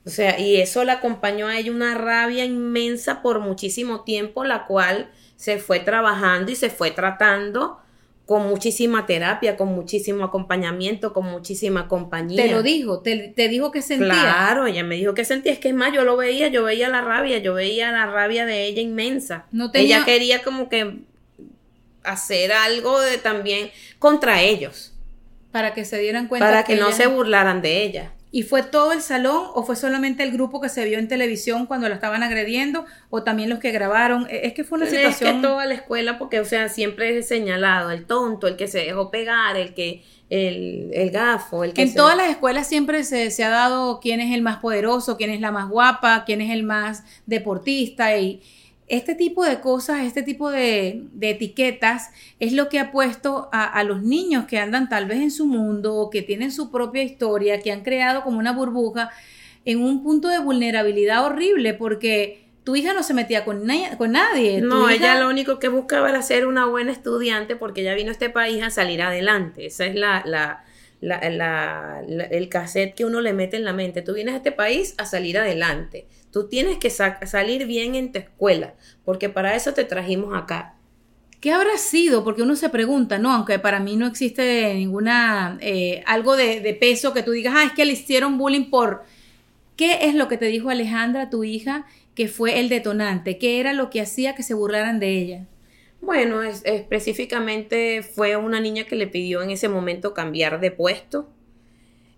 O 0.07 0.09
sea, 0.09 0.39
y 0.39 0.57
eso 0.57 0.85
la 0.85 0.95
acompañó 0.95 1.49
a 1.49 1.59
ella 1.59 1.73
una 1.73 1.95
rabia 1.95 2.45
inmensa 2.45 3.23
por 3.23 3.41
muchísimo 3.41 4.03
tiempo, 4.03 4.45
la 4.45 4.65
cual 4.65 5.11
se 5.35 5.59
fue 5.59 5.81
trabajando 5.81 6.53
y 6.53 6.57
se 6.57 6.71
fue 6.71 6.93
tratando 6.93 7.81
con 8.27 8.49
muchísima 8.49 9.07
terapia, 9.07 9.57
con 9.57 9.69
muchísimo 9.69 10.25
acompañamiento, 10.25 11.13
con 11.13 11.27
muchísima 11.27 11.87
compañía. 11.87 12.43
Te 12.43 12.51
lo 12.51 12.65
dijo, 12.65 13.01
te, 13.01 13.33
dijo 13.49 13.71
que 13.71 13.83
sentía. 13.83 14.09
Claro, 14.09 14.67
ella 14.67 14.83
me 14.83 14.97
dijo 14.97 15.15
que 15.15 15.25
sentía, 15.25 15.53
es 15.53 15.61
que 15.61 15.69
es 15.69 15.75
más, 15.75 15.93
yo 15.93 16.03
lo 16.05 16.17
veía, 16.17 16.49
yo 16.49 16.65
veía 16.65 16.89
la 16.89 17.03
rabia, 17.03 17.39
yo 17.39 17.55
veía 17.55 17.93
la 17.93 18.07
rabia 18.07 18.45
de 18.45 18.67
ella 18.67 18.83
inmensa. 18.83 19.47
No 19.53 19.71
Ella 19.73 20.05
quería 20.05 20.43
como 20.43 20.69
que 20.69 20.99
hacer 22.03 22.51
algo 22.51 23.01
de 23.01 23.19
también 23.19 23.71
contra 24.01 24.43
ellos. 24.43 24.93
Para 25.53 25.73
que 25.73 25.85
se 25.85 25.99
dieran 25.99 26.27
cuenta. 26.27 26.49
Para 26.49 26.65
que, 26.65 26.75
no 26.75 26.91
se 26.91 27.07
burlaran 27.07 27.63
de 27.63 27.85
ella. 27.85 28.13
¿Y 28.37 28.43
fue 28.43 28.63
todo 28.63 28.93
el 28.93 29.01
salón 29.01 29.45
o 29.55 29.63
fue 29.63 29.77
solamente 29.77 30.23
el 30.23 30.31
grupo 30.31 30.61
que 30.61 30.69
se 30.69 30.85
vio 30.85 30.99
en 30.99 31.09
televisión 31.09 31.65
cuando 31.65 31.89
la 31.89 31.95
estaban 31.95 32.23
agrediendo 32.23 32.85
o 33.09 33.23
también 33.23 33.49
los 33.49 33.61
que 33.61 33.71
grabaron? 33.71 34.27
E, 34.29 34.47
es 34.47 34.53
que 34.53 34.63
fue 34.63 34.77
una 34.77 34.87
situación... 34.87 35.31
Es 35.31 35.37
que 35.37 35.41
toda 35.41 35.65
la 35.65 35.73
escuela, 35.73 36.19
porque, 36.19 36.41
o 36.41 36.45
sea, 36.45 36.69
siempre 36.69 37.17
es 37.17 37.29
señalado 37.29 37.91
el 37.91 38.05
tonto, 38.05 38.47
el 38.47 38.57
que 38.57 38.69
se 38.69 38.81
dejó 38.81 39.11
pegar, 39.11 39.57
el 39.57 39.73
que... 39.73 40.03
El, 40.29 40.91
el 40.93 41.11
gafo, 41.13 41.65
el 41.65 41.73
que 41.73 41.81
En 41.81 41.95
todas 41.95 42.17
las 42.17 42.29
escuelas 42.29 42.67
siempre 42.67 43.05
se, 43.05 43.31
se 43.31 43.43
ha 43.43 43.49
dado 43.49 44.01
quién 44.01 44.21
es 44.21 44.35
el 44.35 44.43
más 44.43 44.59
poderoso, 44.59 45.17
quién 45.17 45.31
es 45.31 45.41
la 45.41 45.53
más 45.53 45.71
guapa, 45.71 46.25
quién 46.27 46.43
es 46.43 46.51
el 46.51 46.63
más 46.65 47.05
deportista 47.25 48.19
y 48.19 48.43
este 48.89 49.15
tipo 49.15 49.45
de 49.45 49.61
cosas, 49.61 50.05
este 50.05 50.23
tipo 50.23 50.51
de, 50.51 51.09
etiquetas 51.21 52.11
es 52.39 52.53
lo 52.53 52.69
que 52.69 52.79
ha 52.79 52.93
puesto 52.93 53.49
a, 53.53 53.83
los 53.85 54.03
niños 54.03 54.47
que 54.47 54.59
andan 54.59 54.89
tal 54.89 55.07
vez 55.07 55.19
en 55.19 55.31
su 55.31 55.47
mundo, 55.47 56.09
que 56.13 56.23
tienen 56.23 56.53
su 56.53 56.71
propia 56.71 57.03
historia, 57.03 57.61
que 57.61 57.73
han 57.73 57.83
creado 57.83 58.23
como 58.23 58.39
una 58.39 58.53
burbuja, 58.53 59.11
en 59.65 59.83
un 59.83 60.05
punto 60.05 60.29
de 60.29 60.39
vulnerabilidad 60.39 61.25
horrible, 61.25 61.75
porque 61.75 62.45
tu 62.63 62.77
hija 62.77 62.95
no 62.95 63.03
se 63.03 63.15
metía 63.15 63.45
con, 63.45 63.67
con 63.99 64.13
nadie. 64.13 64.61
No, 64.61 64.89
ella 64.89 65.19
lo 65.19 65.29
único 65.29 65.59
que 65.59 65.69
buscaba 65.69 66.09
era 66.09 66.23
ser 66.23 66.47
una 66.47 66.67
buena 66.67 66.93
estudiante 66.93 67.57
porque 67.57 67.81
ella 67.81 67.95
vino 67.95 68.11
a 68.11 68.13
este 68.13 68.31
país 68.31 68.63
a 68.63 68.71
salir 68.71 69.03
adelante. 69.03 69.67
Esa 69.67 69.87
es 69.87 69.97
la, 69.97 70.23
la, 70.25 70.65
la, 71.01 72.03
el 72.31 72.49
cassette 72.49 72.95
que 72.95 73.05
uno 73.05 73.21
le 73.21 73.33
mete 73.33 73.57
en 73.57 73.65
la 73.65 73.73
mente. 73.73 74.03
Tú 74.03 74.15
vienes 74.15 74.35
a 74.35 74.39
este 74.39 74.53
país 74.53 74.95
a 74.99 75.07
salir 75.07 75.39
adelante. 75.39 76.07
Tú 76.37 76.49
tienes 76.49 76.77
que 76.77 76.91
salir 76.91 77.67
bien 77.67 77.95
en 77.95 78.13
tu 78.13 78.19
escuela, 78.19 78.75
porque 79.07 79.31
para 79.31 79.57
eso 79.57 79.73
te 79.73 79.85
trajimos 79.85 80.37
acá. 80.37 80.75
¿Qué 81.41 81.51
habrá 81.51 81.79
sido? 81.79 82.25
Porque 82.25 82.43
uno 82.43 82.57
se 82.57 82.69
pregunta, 82.69 83.19
¿no? 83.19 83.33
Aunque 83.33 83.59
para 83.59 83.81
mí 83.81 83.97
no 83.97 84.07
existe 84.07 84.75
ninguna, 84.75 85.57
eh, 85.63 86.03
algo 86.05 86.37
de, 86.37 86.61
de, 86.61 86.75
peso 86.75 87.15
que 87.15 87.23
tú 87.23 87.31
digas, 87.31 87.55
ah, 87.57 87.65
es 87.65 87.73
que 87.73 87.87
le 87.87 87.95
hicieron 87.95 88.37
bullying 88.37 88.69
por... 88.69 89.05
¿Qué 89.77 90.01
es 90.03 90.15
lo 90.15 90.29
que 90.29 90.37
te 90.37 90.45
dijo 90.45 90.69
Alejandra, 90.69 91.31
tu 91.31 91.43
hija, 91.43 91.87
que 92.15 92.29
fue 92.29 92.61
el 92.61 92.69
detonante? 92.69 93.39
¿Qué 93.39 93.59
era 93.59 93.73
lo 93.73 93.89
que 93.89 94.03
hacía 94.03 94.35
que 94.35 94.43
se 94.43 94.53
burlaran 94.53 95.01
de 95.01 95.19
ella? 95.19 95.47
Bueno, 96.03 96.43
específicamente 96.43 98.03
fue 98.03 98.37
una 98.37 98.61
niña 98.61 98.85
que 98.85 98.97
le 98.97 99.07
pidió 99.07 99.41
en 99.41 99.49
ese 99.49 99.71
momento 99.71 100.13
cambiar 100.13 100.61
de 100.61 100.71
puesto. 100.71 101.31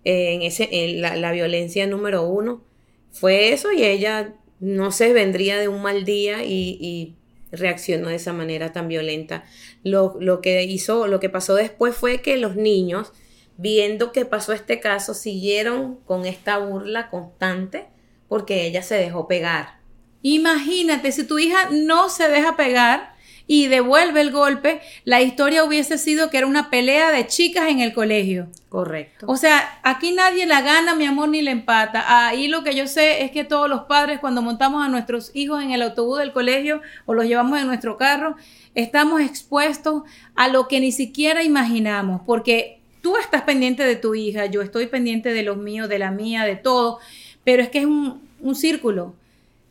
en 0.03 0.41
ese, 0.41 0.67
en 0.69 0.99
la, 0.99 1.15
la, 1.15 1.31
violencia 1.31 1.87
número 1.87 2.27
uno 2.27 2.67
fue 3.11 3.51
eso 3.53 3.71
y 3.71 3.83
ella 3.83 4.33
no 4.59 4.91
se 4.91 5.13
vendría 5.13 5.57
de 5.57 5.67
un 5.67 5.81
mal 5.81 6.05
día 6.05 6.43
y, 6.43 7.15
reaccionó 7.51 8.09
de 8.09 8.15
esa 8.15 8.31
manera 8.31 8.73
tan 8.73 8.87
violenta. 8.87 9.43
Lo, 9.83 10.17
lo, 10.19 10.39
que 10.39 10.61
hizo, 10.61 11.07
lo 11.07 11.19
que 11.19 11.31
pasó 11.31 11.55
después 11.55 11.95
fue 11.95 12.21
que 12.21 12.37
los 12.37 12.55
niños, 12.55 13.11
viendo 13.57 14.11
que 14.11 14.23
pasó 14.23 14.53
este 14.53 14.79
caso, 14.79 15.15
siguieron 15.15 15.95
con 16.05 16.27
esta 16.27 16.59
burla 16.59 17.09
constante 17.09 17.87
porque 18.27 18.67
ella 18.67 18.83
se 18.83 18.95
dejó 18.95 19.27
pegar. 19.27 19.79
Imagínate, 20.21 21.11
si 21.11 21.23
tu 21.23 21.39
hija 21.39 21.69
no 21.71 22.09
se 22.09 22.29
deja 22.29 22.55
pegar, 22.55 23.15
y 23.51 23.65
devuelve 23.65 24.21
el 24.21 24.31
golpe, 24.31 24.79
la 25.05 25.23
historia 25.23 25.63
hubiese 25.63 25.97
sido 25.97 26.29
que 26.29 26.37
era 26.37 26.45
una 26.45 26.69
pelea 26.69 27.09
de 27.09 27.25
chicas 27.25 27.67
en 27.69 27.79
el 27.79 27.93
colegio. 27.93 28.47
Correcto. 28.69 29.25
O 29.27 29.37
sea, 29.37 29.79
aquí 29.81 30.11
nadie 30.11 30.45
la 30.45 30.61
gana, 30.61 30.93
mi 30.93 31.05
amor, 31.05 31.29
ni 31.29 31.41
la 31.41 31.49
empata. 31.49 32.27
Ahí 32.27 32.47
lo 32.47 32.63
que 32.63 32.75
yo 32.75 32.85
sé 32.85 33.23
es 33.23 33.31
que 33.31 33.43
todos 33.43 33.67
los 33.67 33.85
padres, 33.85 34.19
cuando 34.19 34.43
montamos 34.43 34.85
a 34.85 34.87
nuestros 34.87 35.31
hijos 35.33 35.63
en 35.63 35.71
el 35.71 35.81
autobús 35.81 36.19
del 36.19 36.31
colegio 36.31 36.83
o 37.07 37.15
los 37.15 37.25
llevamos 37.25 37.59
en 37.59 37.65
nuestro 37.65 37.97
carro, 37.97 38.35
estamos 38.75 39.19
expuestos 39.19 40.03
a 40.35 40.47
lo 40.47 40.67
que 40.67 40.79
ni 40.79 40.91
siquiera 40.91 41.43
imaginamos, 41.43 42.21
porque 42.27 42.81
tú 43.01 43.17
estás 43.17 43.41
pendiente 43.41 43.81
de 43.81 43.95
tu 43.95 44.13
hija, 44.13 44.45
yo 44.45 44.61
estoy 44.61 44.85
pendiente 44.85 45.33
de 45.33 45.41
los 45.41 45.57
míos, 45.57 45.89
de 45.89 45.97
la 45.97 46.11
mía, 46.11 46.43
de 46.43 46.55
todo, 46.55 46.99
pero 47.43 47.63
es 47.63 47.69
que 47.69 47.79
es 47.79 47.85
un, 47.87 48.21
un 48.41 48.53
círculo 48.53 49.15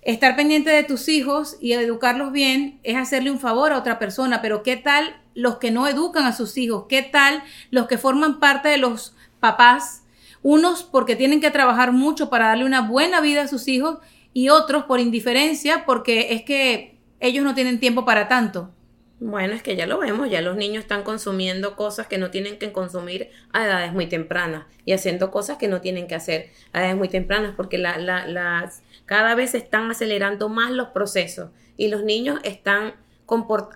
estar 0.02 0.36
pendiente 0.36 0.70
de 0.70 0.84
tus 0.84 1.08
hijos 1.08 1.56
y 1.60 1.72
educarlos 1.72 2.32
bien 2.32 2.80
es 2.82 2.96
hacerle 2.96 3.30
un 3.30 3.40
favor 3.40 3.72
a 3.72 3.78
otra 3.78 3.98
persona, 3.98 4.40
pero 4.40 4.62
¿qué 4.62 4.76
tal 4.76 5.20
los 5.34 5.56
que 5.56 5.70
no 5.70 5.86
educan 5.86 6.24
a 6.24 6.32
sus 6.32 6.56
hijos? 6.56 6.86
¿Qué 6.88 7.02
tal 7.02 7.42
los 7.70 7.86
que 7.86 7.98
forman 7.98 8.40
parte 8.40 8.68
de 8.68 8.78
los 8.78 9.14
papás? 9.40 10.04
Unos 10.42 10.82
porque 10.82 11.16
tienen 11.16 11.40
que 11.40 11.50
trabajar 11.50 11.92
mucho 11.92 12.30
para 12.30 12.48
darle 12.48 12.64
una 12.64 12.82
buena 12.82 13.20
vida 13.20 13.42
a 13.42 13.48
sus 13.48 13.68
hijos 13.68 13.98
y 14.32 14.48
otros 14.48 14.84
por 14.84 15.00
indiferencia 15.00 15.84
porque 15.84 16.32
es 16.32 16.42
que 16.42 16.98
ellos 17.20 17.44
no 17.44 17.54
tienen 17.54 17.80
tiempo 17.80 18.04
para 18.04 18.28
tanto. 18.28 18.70
Bueno, 19.20 19.54
es 19.54 19.62
que 19.62 19.74
ya 19.74 19.86
lo 19.86 19.98
vemos, 19.98 20.30
ya 20.30 20.40
los 20.40 20.56
niños 20.56 20.82
están 20.82 21.02
consumiendo 21.02 21.74
cosas 21.74 22.06
que 22.06 22.18
no 22.18 22.30
tienen 22.30 22.58
que 22.58 22.70
consumir 22.70 23.30
a 23.52 23.64
edades 23.64 23.92
muy 23.92 24.06
tempranas 24.06 24.66
y 24.84 24.92
haciendo 24.92 25.32
cosas 25.32 25.58
que 25.58 25.66
no 25.66 25.80
tienen 25.80 26.06
que 26.06 26.14
hacer 26.14 26.50
a 26.72 26.80
edades 26.80 26.96
muy 26.96 27.08
tempranas 27.08 27.54
porque 27.56 27.78
la, 27.78 27.98
la, 27.98 28.26
las, 28.26 28.82
cada 29.06 29.34
vez 29.34 29.50
se 29.50 29.58
están 29.58 29.90
acelerando 29.90 30.48
más 30.48 30.70
los 30.70 30.88
procesos 30.88 31.50
y 31.76 31.88
los 31.88 32.04
niños 32.04 32.38
están 32.44 32.94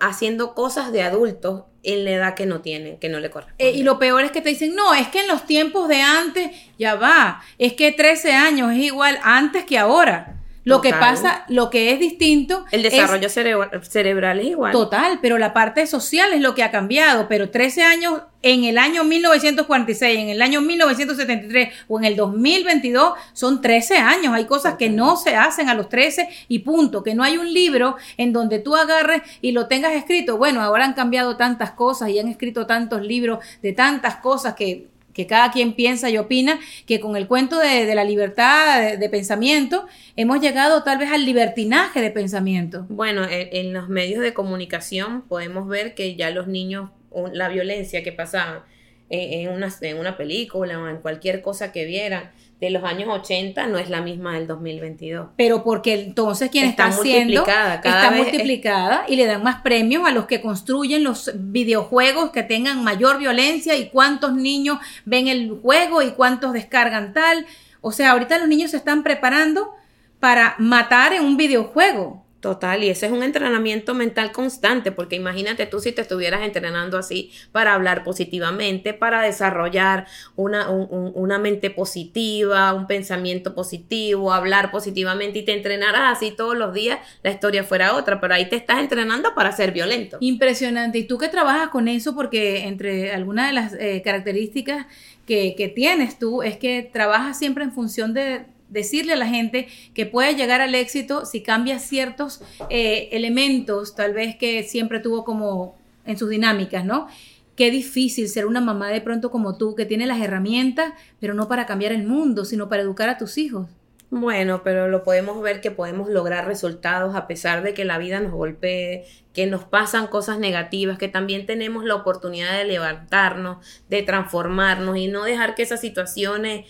haciendo 0.01 0.55
cosas 0.55 0.93
de 0.93 1.03
adultos 1.03 1.65
en 1.83 2.05
la 2.05 2.13
edad 2.13 2.35
que 2.35 2.47
no 2.47 2.61
tienen, 2.61 2.99
que 2.99 3.09
no 3.09 3.21
le 3.21 3.31
corresponde. 3.31 3.69
Eh, 3.69 3.73
y 3.73 3.83
lo 3.83 3.99
peor 3.99 4.25
es 4.25 4.31
que 4.31 4.41
te 4.41 4.49
dicen, 4.49 4.75
no, 4.75 4.95
es 4.95 5.09
que 5.09 5.21
en 5.21 5.29
los 5.29 5.45
tiempos 5.47 5.89
de 5.89 6.01
antes, 6.01 6.51
ya 6.79 6.95
va, 6.95 7.43
es 7.59 7.75
que 7.75 7.93
13 7.93 8.33
años 8.33 8.73
es 8.73 8.79
igual 8.79 9.19
antes 9.23 9.65
que 9.65 9.79
ahora. 9.79 10.42
Lo 10.65 10.81
que 10.81 10.91
pasa, 10.91 11.45
lo 11.49 11.71
que 11.71 11.93
es 11.93 11.99
distinto. 11.99 12.65
El 12.71 12.83
desarrollo 12.83 13.29
cerebral 13.29 14.41
es 14.41 14.47
igual. 14.47 14.73
Total, 14.73 15.19
pero 15.21 15.39
la 15.39 15.53
parte 15.53 15.87
social 15.87 16.33
es 16.33 16.41
lo 16.41 16.55
que 16.55 16.63
ha 16.63 16.71
cambiado. 16.71 17.27
Pero 17.29 17.51
13 17.51 17.83
años 17.83 18.23
en 18.43 18.65
el 18.65 18.79
año 18.79 19.03
1946, 19.03 20.19
en 20.19 20.29
el 20.29 20.41
año 20.41 20.61
1973 20.61 21.75
o 21.89 21.99
en 21.99 22.05
el 22.05 22.17
2022 22.17 23.15
son 23.33 23.61
13 23.61 23.97
años. 23.99 24.35
Hay 24.35 24.45
cosas 24.45 24.75
que 24.77 24.89
no 24.89 25.17
se 25.17 25.35
hacen 25.35 25.69
a 25.69 25.75
los 25.75 25.89
13 25.89 26.29
y 26.49 26.61
punto. 26.61 27.03
Que 27.03 27.15
no 27.15 27.25
hay 27.25 27.39
un 27.39 27.53
libro 27.53 27.97
en 28.17 28.33
donde 28.33 28.61
tú 28.61 28.77
agarres 28.77 29.23
y 29.41 29.51
lo 29.53 29.67
tengas 29.67 29.95
escrito. 29.95 30.39
Bueno, 30.39 30.61
ahora 30.61 30.85
han 30.85 30.95
cambiado 30.95 31.37
tantas 31.37 31.73
cosas 31.73 32.11
y 32.11 32.21
han 32.21 32.29
escrito 32.29 32.67
tantos 32.67 33.03
libros 33.03 33.45
de 33.63 33.73
tantas 33.73 34.17
cosas 34.17 34.55
que 34.55 34.92
que 35.13 35.27
cada 35.27 35.51
quien 35.51 35.75
piensa 35.75 36.11
y 36.11 36.19
opina, 36.19 36.59
que 36.87 37.01
con 37.01 37.17
el 37.17 37.27
cuento 37.27 37.59
de, 37.59 37.95
la 37.95 38.05
libertad 38.05 38.97
de, 38.97 39.09
pensamiento 39.09 39.87
hemos 40.17 40.41
llegado 40.41 40.83
tal 40.83 40.99
vez 40.99 41.11
al 41.11 41.25
libertinaje 41.25 42.01
de 42.01 42.11
pensamiento. 42.11 42.87
Bueno, 42.89 43.27
en, 43.29 43.73
los 43.73 43.89
medios 43.89 44.23
de 44.23 44.35
comunicación 44.35 45.23
podemos 45.23 45.69
ver 45.69 45.95
que 45.95 46.17
ya 46.17 46.31
los 46.31 46.47
niños, 46.47 46.91
la 47.33 47.49
violencia 47.49 48.03
que 48.03 48.13
pasaba 48.13 48.65
en, 49.11 49.51
una, 49.51 49.69
en 49.83 49.99
una 49.99 50.17
película 50.17 50.79
o 50.79 50.89
en 50.89 50.99
cualquier 50.99 51.43
cosa 51.43 51.73
que 51.73 51.85
vieran, 51.85 52.31
de 52.63 52.71
los 52.71 52.85
años 52.85 53.09
80 53.09 53.67
no 53.67 53.77
es 53.77 53.91
la 53.91 54.03
misma 54.03 54.35
del 54.35 54.47
2022. 54.47 55.31
Pero 55.37 55.65
porque 55.65 55.95
entonces 55.95 56.49
quien 56.49 56.67
está, 56.67 56.87
haciendo 56.87 57.45
está 57.45 58.13
multiplicada 58.13 59.05
y 59.09 59.17
le 59.17 59.27
dan 59.27 59.43
más 59.43 59.63
premios 59.63 60.07
a 60.07 60.13
los 60.13 60.27
que 60.27 60.41
construyen 60.41 61.03
los 61.03 61.33
videojuegos 61.35 62.31
que 62.31 62.45
tengan 62.45 62.85
mayor 62.85 63.19
violencia 63.19 63.77
y 63.77 63.89
cuántos 63.89 64.35
niños 64.35 64.79
ven 65.05 65.27
el 65.27 65.59
juego 65.61 66.03
y 66.03 66.13
cuántos 66.13 66.53
descargan 66.53 67.13
tal. 67.13 67.47
O 67.81 67.91
sea, 67.91 68.13
ahorita 68.13 68.39
los 68.39 68.47
niños 68.47 68.71
se 68.71 68.77
están 68.77 69.03
preparando 69.03 69.75
para 70.21 70.55
matar 70.59 71.15
en 71.15 71.25
un 71.25 71.37
videojuego. 71.37 72.25
Total, 72.43 72.83
y 72.83 72.89
ese 72.89 73.07
es 73.07 73.13
un 73.13 73.23
entrenamiento 73.23 73.95
mental 73.95 74.33
constante, 74.33 74.91
porque 74.91 75.15
imagínate 75.15 75.65
tú 75.67 75.79
si 75.79 75.93
te 75.93 76.03
estuvieras 76.03 76.43
entrenando 76.43 76.99
así 76.99 77.31
para 77.53 77.73
hablar 77.73 78.03
positivamente, 78.03 78.95
para 78.95 79.23
desarrollar 79.23 80.09
una, 80.35 80.69
una 80.69 81.39
mente 81.39 81.71
positiva, 81.71 82.75
un 82.75 82.89
pensamiento 82.89 83.55
positivo, 83.55 84.33
hablar 84.33 84.73
positivamente 84.73 85.39
y 85.39 85.45
te 85.45 85.53
entrenaras 85.53 86.17
así 86.17 86.33
todos 86.33 86.59
los 86.59 86.75
días, 86.75 86.99
la 87.23 87.31
historia 87.31 87.63
fuera 87.63 87.95
otra, 87.95 88.21
pero 88.21 88.35
ahí 88.35 88.49
te 88.49 88.57
estás 88.57 88.81
entrenando 88.81 89.37
para 89.37 89.53
ser 89.53 89.71
violento. 89.71 90.17
Impresionante. 90.19 90.99
Y 90.99 91.05
tú 91.05 91.19
que 91.19 91.29
trabajas 91.29 91.69
con 91.69 91.87
eso, 91.87 92.13
porque 92.13 92.67
entre 92.67 93.13
algunas 93.13 93.47
de 93.47 93.53
las 93.53 93.73
eh, 93.75 94.03
características 94.05 94.87
que, 95.27 95.55
que 95.57 95.69
tienes 95.69 96.19
tú 96.19 96.43
es 96.43 96.57
que 96.57 96.91
trabajas 96.93 97.39
siempre 97.39 97.63
en 97.63 97.71
función 97.71 98.13
de 98.15 98.47
decirle 98.73 99.13
a 99.13 99.17
la 99.17 99.27
gente 99.27 99.69
que 99.95 100.07
puede 100.07 100.35
llegar 100.35 100.61
al 100.61 100.75
éxito 100.75 101.27
si 101.27 101.43
cambia 101.43 101.79
ciertos 101.79 102.43
eh, 102.71 103.11
elementos, 103.13 103.95
tal 103.95 104.15
vez 104.15 104.37
que 104.37 104.63
siempre 104.63 104.99
tuvo 104.99 105.25
como 105.25 105.77
en 106.05 106.19
sus 106.19 106.31
dinámicas, 106.31 106.85
¿no? 106.85 107.07
Qué 107.55 107.71
difícil 107.71 108.29
ser 108.29 108.47
una 108.47 108.61
mamá 108.61 108.89
de 108.89 109.03
pronto 109.03 109.31
como 109.31 109.57
tú, 109.57 109.75
que 109.75 109.85
tiene 109.85 110.07
las 110.07 110.21
herramientas, 110.21 110.95
pero 111.21 111.35
no 111.35 111.49
para 111.49 111.67
cambiar 111.67 111.93
el 111.93 112.05
mundo, 112.05 112.45
sino 112.45 112.69
para 112.69 112.83
educar 112.83 113.09
a 113.11 113.19
tus 113.19 113.37
hijos. 113.37 113.69
Bueno, 114.11 114.63
pero 114.63 114.89
lo 114.89 115.05
podemos 115.05 115.41
ver 115.41 115.61
que 115.63 115.71
podemos 115.71 116.09
lograr 116.11 116.47
resultados 116.47 117.15
a 117.15 117.27
pesar 117.27 117.63
de 117.63 117.73
que 117.73 117.87
la 117.87 117.97
vida 117.97 118.21
nos 118.21 118.33
golpee, 118.33 119.07
que 119.33 119.47
nos 119.47 119.65
pasan 119.65 120.07
cosas 120.07 120.39
negativas, 120.39 120.99
que 120.99 121.09
también 121.09 121.47
tenemos 121.47 121.85
la 121.85 121.95
oportunidad 121.95 122.59
de 122.59 122.67
levantarnos, 122.67 123.67
de 123.89 124.03
transformarnos 124.03 124.99
y 124.99 125.09
no 125.09 125.25
dejar 125.25 125.55
que 125.55 125.63
esas 125.63 125.81
situaciones 125.81 126.67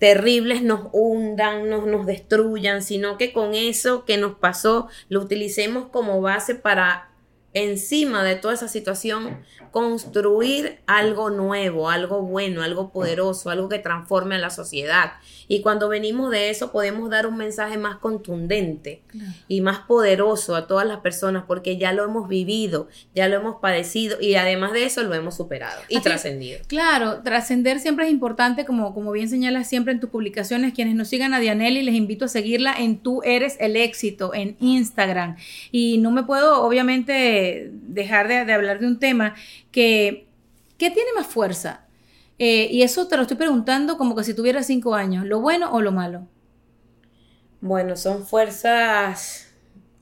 terribles 0.00 0.62
nos 0.62 0.88
hundan, 0.92 1.68
nos, 1.68 1.86
nos 1.86 2.06
destruyan, 2.06 2.82
sino 2.82 3.18
que 3.18 3.34
con 3.34 3.54
eso 3.54 4.06
que 4.06 4.16
nos 4.16 4.34
pasó 4.34 4.88
lo 5.10 5.20
utilicemos 5.20 5.88
como 5.90 6.22
base 6.22 6.54
para 6.54 7.09
encima 7.52 8.22
de 8.22 8.36
toda 8.36 8.54
esa 8.54 8.68
situación, 8.68 9.38
construir 9.70 10.80
algo 10.86 11.30
nuevo, 11.30 11.90
algo 11.90 12.22
bueno, 12.22 12.62
algo 12.62 12.90
poderoso, 12.92 13.50
algo 13.50 13.68
que 13.68 13.78
transforme 13.78 14.36
a 14.36 14.38
la 14.38 14.50
sociedad. 14.50 15.12
Y 15.48 15.62
cuando 15.62 15.88
venimos 15.88 16.30
de 16.30 16.50
eso 16.50 16.70
podemos 16.70 17.10
dar 17.10 17.26
un 17.26 17.36
mensaje 17.36 17.76
más 17.76 17.96
contundente 17.96 19.02
y 19.48 19.60
más 19.60 19.80
poderoso 19.80 20.54
a 20.54 20.66
todas 20.66 20.86
las 20.86 21.00
personas 21.00 21.44
porque 21.46 21.76
ya 21.76 21.92
lo 21.92 22.04
hemos 22.04 22.28
vivido, 22.28 22.88
ya 23.14 23.28
lo 23.28 23.36
hemos 23.36 23.56
padecido 23.60 24.20
y 24.20 24.36
además 24.36 24.72
de 24.72 24.84
eso 24.84 25.02
lo 25.02 25.14
hemos 25.14 25.36
superado 25.36 25.80
y 25.88 26.00
trascendido. 26.00 26.60
Claro, 26.68 27.22
trascender 27.22 27.80
siempre 27.80 28.06
es 28.06 28.12
importante, 28.12 28.64
como, 28.64 28.94
como 28.94 29.10
bien 29.12 29.28
señalas 29.28 29.68
siempre 29.68 29.92
en 29.92 30.00
tus 30.00 30.10
publicaciones, 30.10 30.72
quienes 30.72 30.94
nos 30.94 31.08
sigan 31.08 31.34
a 31.34 31.40
Dianelli, 31.40 31.82
les 31.82 31.94
invito 31.94 32.26
a 32.26 32.28
seguirla 32.28 32.74
en 32.78 32.98
Tú 32.98 33.22
Eres 33.24 33.56
el 33.60 33.76
Éxito, 33.76 34.34
en 34.34 34.56
Instagram. 34.60 35.36
Y 35.72 35.98
no 35.98 36.10
me 36.10 36.22
puedo, 36.22 36.62
obviamente, 36.62 37.39
dejar 37.72 38.28
de, 38.28 38.52
hablar 38.52 38.80
de 38.80 38.86
un 38.86 38.98
tema 38.98 39.34
que, 39.70 40.28
¿qué 40.78 40.90
tiene 40.90 41.10
más 41.14 41.26
fuerza? 41.26 41.86
Eh, 42.38 42.68
y 42.70 42.82
eso 42.82 43.06
te 43.08 43.16
lo 43.16 43.22
estoy 43.22 43.36
preguntando 43.36 43.98
como 43.98 44.16
que 44.16 44.24
si 44.24 44.34
tuviera 44.34 44.62
cinco 44.62 44.94
años, 44.94 45.26
¿lo 45.26 45.40
bueno 45.40 45.72
o 45.72 45.80
lo 45.80 45.92
malo? 45.92 46.26
Bueno, 47.60 47.96
son 47.96 48.26
fuerzas 48.26 49.50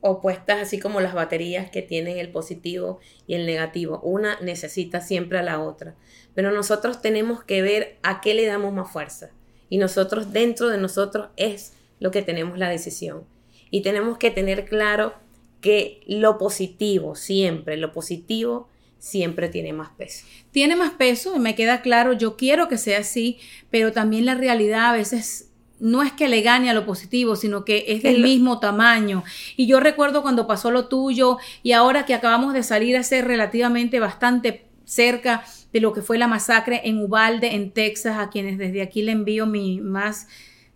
opuestas, 0.01 0.61
así 0.63 0.79
como 0.79 1.01
las 1.01 1.15
baterías 1.15 1.71
que 1.71 1.83
tienen 1.83 2.19
el 2.19 2.31
positivo 2.31 3.01
y 3.27 3.35
el 3.35 3.47
negativo. 3.47 4.01
Una 4.03 4.39
necesita 4.41 5.01
siempre 5.01 5.39
a 5.39 5.43
la 5.43 5.61
otra. 5.61 5.97
Pero 6.35 6.53
nosotros 6.53 7.03
tenemos 7.03 7.43
que 7.43 7.63
ver 7.63 7.99
a 8.03 8.21
qué 8.21 8.35
le 8.35 8.47
damos 8.47 8.73
más 8.73 8.91
fuerza. 8.91 9.31
Y 9.69 9.79
nosotros, 9.79 10.33
dentro 10.33 10.69
de 10.69 10.79
nosotros, 10.79 11.31
es 11.37 11.75
lo 11.99 12.11
que 12.11 12.23
tenemos 12.23 12.59
la 12.59 12.69
decisión. 12.69 13.25
Y 13.71 13.83
tenemos 13.83 14.19
que 14.19 14.31
tener 14.31 14.65
claro 14.65 15.15
que 15.61 16.03
lo 16.07 16.39
positivo 16.39 17.15
siempre, 17.15 17.77
lo 17.77 17.93
positivo 17.93 18.69
siempre 18.99 19.49
tiene 19.49 19.73
más 19.73 19.91
peso. 19.91 20.25
Tiene 20.51 20.77
más 20.77 20.93
peso 20.93 21.37
y 21.37 21.39
me 21.39 21.55
queda 21.55 21.83
claro, 21.83 22.13
yo 22.13 22.37
quiero 22.37 22.69
que 22.69 22.79
sea 22.79 23.01
así, 23.01 23.39
pero 23.71 23.93
también 23.93 24.27
la 24.27 24.35
realidad 24.35 24.91
a 24.91 24.93
veces 24.93 25.51
no 25.81 26.03
es 26.03 26.13
que 26.13 26.29
le 26.29 26.43
gane 26.43 26.71
a 26.71 26.75
lo 26.75 26.85
positivo, 26.85 27.37
sino 27.37 27.65
que 27.65 27.85
es 27.89 28.03
del 28.03 28.23
mismo 28.23 28.59
tamaño. 28.59 29.23
Y 29.57 29.67
yo 29.67 29.79
recuerdo 29.81 30.23
cuando 30.23 30.47
pasó 30.47 30.71
lo 30.71 30.89
tuyo 30.89 31.39
y 31.63 31.73
ahora 31.73 32.05
que 32.05 32.15
acabamos 32.15 32.53
de 32.53 32.63
salir 32.63 32.97
a 32.97 33.03
ser 33.03 33.27
relativamente 33.27 34.01
bastante 34.01 34.67
cerca 34.85 35.45
de 35.73 35.81
lo 35.81 35.93
que 35.93 36.03
fue 36.03 36.19
la 36.19 36.27
masacre 36.27 36.81
en 36.85 36.99
Ubalde, 36.99 37.55
en 37.55 37.71
Texas, 37.71 38.19
a 38.19 38.31
quienes 38.31 38.59
desde 38.59 38.83
aquí 38.83 39.03
le 39.03 39.13
envío 39.13 39.47
mi 39.47 39.81
más 39.81 40.27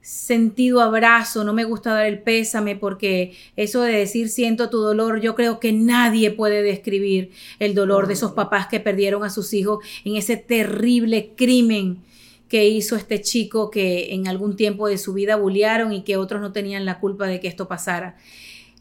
sentido 0.03 0.81
abrazo, 0.81 1.45
no 1.45 1.55
me 1.55 1.65
gusta 1.65 1.95
dar 1.95 2.07
el 2.07 2.21
pésame 2.21 2.75
porque 2.75 3.37
eso 3.57 3.83
de 3.83 3.93
decir 3.93 4.29
siento 4.29 4.69
tu 4.69 4.79
dolor, 4.79 5.21
yo 5.21 5.37
creo 5.37 5.61
que 5.61 5.73
nadie 5.73 6.33
puede 6.33 6.63
describir 6.63 7.31
el 7.61 7.75
dolor 7.75 8.09
de 8.09 8.15
esos 8.15 8.33
papás 8.33 8.67
que 8.67 8.81
perdieron 8.81 9.23
a 9.23 9.31
sus 9.31 9.55
hijos 9.55 9.79
en 10.05 10.17
ese 10.17 10.37
terrible 10.37 11.33
crimen 11.37 12.03
que 12.49 12.69
hizo 12.69 12.97
este 12.97 13.21
chico 13.21 13.71
que 13.71 14.13
en 14.13 14.27
algún 14.27 14.57
tiempo 14.57 14.89
de 14.89 14.99
su 14.99 15.15
vida 15.15 15.37
bullearon 15.37 15.93
y 15.93 16.03
que 16.03 16.17
otros 16.17 16.41
no 16.41 16.53
tenían 16.53 16.85
la 16.85 16.99
culpa 16.99 17.27
de 17.27 17.41
que 17.41 17.49
esto 17.49 17.69
pasara. 17.69 18.17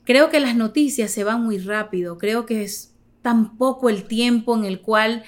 Creo 0.04 0.30
que 0.30 0.40
las 0.40 0.56
noticias 0.56 1.12
se 1.12 1.24
van 1.24 1.44
muy 1.44 1.60
rápido, 1.60 2.18
creo 2.18 2.48
que 2.48 2.64
es 2.64 2.94
tan 3.22 3.58
poco 3.58 3.90
el 3.90 4.04
tiempo 4.06 4.58
en 4.58 4.66
el 4.66 4.82
cual 4.82 5.24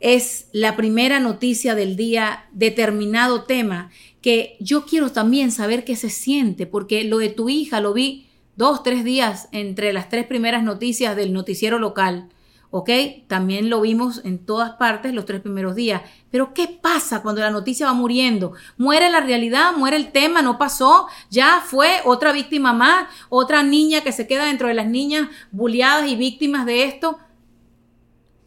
es 0.00 0.48
la 0.52 0.76
primera 0.76 1.20
noticia 1.20 1.74
del 1.74 1.96
día 1.96 2.46
determinado 2.52 3.42
tema 3.42 3.90
que 4.20 4.56
yo 4.60 4.84
quiero 4.84 5.12
también 5.12 5.52
saber 5.52 5.84
qué 5.84 5.96
se 5.96 6.10
siente, 6.10 6.66
porque 6.66 7.04
lo 7.04 7.18
de 7.18 7.28
tu 7.28 7.48
hija 7.48 7.80
lo 7.80 7.92
vi 7.92 8.28
dos, 8.56 8.82
tres 8.82 9.04
días 9.04 9.48
entre 9.52 9.92
las 9.92 10.08
tres 10.08 10.26
primeras 10.26 10.62
noticias 10.64 11.14
del 11.16 11.32
noticiero 11.32 11.78
local. 11.78 12.28
¿Ok? 12.70 12.90
También 13.28 13.70
lo 13.70 13.80
vimos 13.80 14.20
en 14.26 14.44
todas 14.44 14.72
partes 14.72 15.14
los 15.14 15.24
tres 15.24 15.40
primeros 15.40 15.74
días. 15.74 16.02
Pero 16.30 16.52
¿qué 16.52 16.68
pasa 16.68 17.22
cuando 17.22 17.40
la 17.40 17.50
noticia 17.50 17.86
va 17.86 17.94
muriendo? 17.94 18.52
Muere 18.76 19.08
la 19.08 19.20
realidad, 19.20 19.72
muere 19.74 19.96
el 19.96 20.12
tema, 20.12 20.42
no 20.42 20.58
pasó, 20.58 21.06
ya 21.30 21.62
fue 21.64 22.02
otra 22.04 22.30
víctima 22.30 22.74
más, 22.74 23.08
otra 23.30 23.62
niña 23.62 24.02
que 24.02 24.12
se 24.12 24.26
queda 24.26 24.44
dentro 24.44 24.68
de 24.68 24.74
las 24.74 24.86
niñas 24.86 25.28
bulliadas 25.50 26.10
y 26.10 26.16
víctimas 26.16 26.66
de 26.66 26.84
esto. 26.84 27.18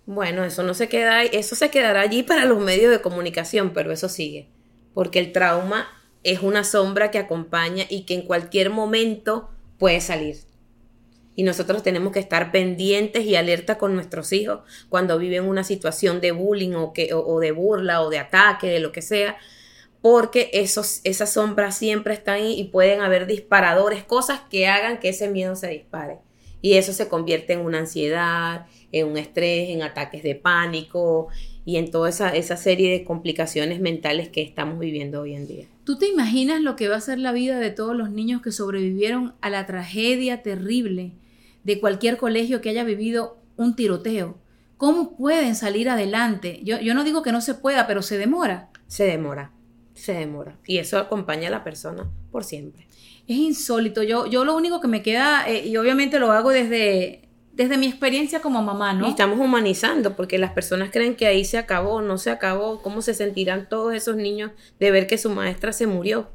Bueno, 0.06 0.44
eso 0.44 0.62
no 0.62 0.76
se 0.76 0.88
queda, 0.88 1.24
eso 1.24 1.56
se 1.56 1.72
quedará 1.72 2.02
allí 2.02 2.22
para 2.22 2.46
los 2.46 2.60
medios 2.60 2.92
de 2.92 3.02
comunicación, 3.02 3.72
pero 3.74 3.92
eso 3.92 4.08
sigue 4.08 4.50
porque 4.94 5.20
el 5.20 5.32
trauma 5.32 5.88
es 6.24 6.42
una 6.42 6.64
sombra 6.64 7.12
que 7.12 7.18
acompaña 7.18 7.86
y 7.90 8.04
que 8.04 8.14
en 8.16 8.22
cualquier 8.24 8.70
momento 8.70 9.50
puede 9.78 10.02
salir. 10.02 10.38
Y 11.36 11.44
nosotros 11.44 11.82
tenemos 11.82 12.12
que 12.12 12.20
estar 12.20 12.52
pendientes 12.52 13.26
y 13.26 13.36
alerta 13.36 13.78
con 13.78 13.96
nuestros 13.96 14.34
hijos 14.34 14.60
cuando 14.90 15.18
viven 15.18 15.46
una 15.46 15.64
situación 15.64 16.22
de 16.22 16.32
bullying 16.32 16.74
o, 16.74 16.94
que, 16.94 17.14
o, 17.14 17.40
de 17.40 17.52
burla 17.52 18.02
o 18.02 18.10
de 18.10 18.20
ataque, 18.20 18.68
de 18.68 18.80
lo 18.80 18.92
que 18.92 19.02
sea, 19.02 19.38
porque 20.02 20.50
esos, 20.54 21.00
esas 21.04 21.34
sombras 21.34 21.78
siempre 21.78 22.14
están 22.14 22.36
ahí 22.36 22.60
y 22.60 22.66
pueden 22.66 23.02
haber 23.02 23.28
disparadores, 23.28 24.04
cosas 24.04 24.42
que 24.50 24.68
hagan 24.68 25.00
que 25.00 25.10
ese 25.10 25.30
miedo 25.30 25.56
se 25.56 25.70
dispare. 25.70 26.20
Y 26.62 26.74
eso 26.74 26.94
se 26.94 27.08
convierte 27.08 27.54
en 27.54 27.62
una 27.62 27.80
ansiedad, 27.80 28.68
en 28.92 29.08
un 29.08 29.18
estrés, 29.18 29.70
en 29.70 29.82
ataques 29.82 30.22
de 30.22 30.36
pánico, 30.36 31.30
y 31.66 31.78
en 31.78 31.92
toda 31.92 32.10
esa, 32.10 32.30
esa 32.36 32.58
serie 32.58 32.92
de 32.92 33.04
complicaciones 33.04 33.80
mentales 33.80 34.30
que 34.30 34.42
estamos 34.42 34.80
viviendo 34.80 35.22
hoy 35.22 35.36
en 35.36 35.48
día. 35.48 35.66
¿Tú 35.84 35.98
te 35.98 36.08
imaginas 36.08 36.62
lo 36.62 36.76
que 36.76 36.88
va 36.88 36.96
a 36.96 37.02
ser 37.02 37.20
la 37.20 37.32
vida 37.32 37.60
de 37.60 37.72
todos 37.72 37.96
los 37.96 38.10
niños 38.10 38.42
que 38.42 38.52
sobrevivieron 38.52 39.34
a 39.42 39.50
la 39.50 39.66
tragedia 39.66 40.42
terrible 40.42 41.14
de 41.64 41.80
cualquier 41.80 42.18
colegio 42.18 42.62
que 42.62 42.70
haya 42.70 42.84
vivido 42.84 43.38
un 43.58 43.76
tiroteo? 43.76 44.38
¿Cómo 44.78 45.16
pueden 45.16 45.56
salir 45.56 45.90
adelante? 45.90 46.60
Yo, 46.64 46.80
yo 46.80 46.96
no 46.96 47.04
digo 47.04 47.22
que 47.22 47.32
no 47.32 47.42
se 47.42 47.54
pueda, 47.54 47.86
pero 47.86 48.02
se 48.02 48.18
demora. 48.18 48.70
Se 48.88 49.04
demora, 49.04 49.52
se 49.94 50.14
demora. 50.14 50.58
Y 50.66 50.80
eso 50.80 50.98
acompaña 50.98 51.50
a 51.50 51.52
la 51.52 51.64
persona 51.64 52.10
por 52.32 52.44
siempre. 52.44 52.88
Es 53.28 53.38
insólito. 53.38 54.02
Yo, 54.02 54.26
yo 54.26 54.44
lo 54.44 54.56
único 54.56 54.82
que 54.82 54.88
me 54.88 55.04
queda, 55.04 55.48
eh, 55.48 55.68
y 55.68 55.78
obviamente 55.78 56.20
lo 56.20 56.32
hago 56.32 56.50
desde 56.50 57.21
desde 57.54 57.78
mi 57.78 57.88
experiencia 57.88 58.42
como 58.42 58.62
mamá, 58.62 58.94
¿no? 58.94 59.08
Y 59.08 59.12
estamos 59.12 59.40
humanizando, 59.40 60.16
porque 60.16 60.38
las 60.38 60.52
personas 60.52 60.90
creen 60.92 61.16
que 61.16 61.28
ahí 61.28 61.46
se 61.46 61.58
acabó, 61.58 62.02
no 62.02 62.18
se 62.18 62.30
acabó, 62.30 62.82
¿cómo 62.82 63.02
se 63.02 63.14
sentirán 63.14 63.68
todos 63.68 63.94
esos 63.94 64.16
niños 64.16 64.52
de 64.80 64.92
ver 64.92 65.08
que 65.08 65.18
su 65.18 65.30
maestra 65.30 65.74
se 65.74 65.88
murió? 65.88 66.30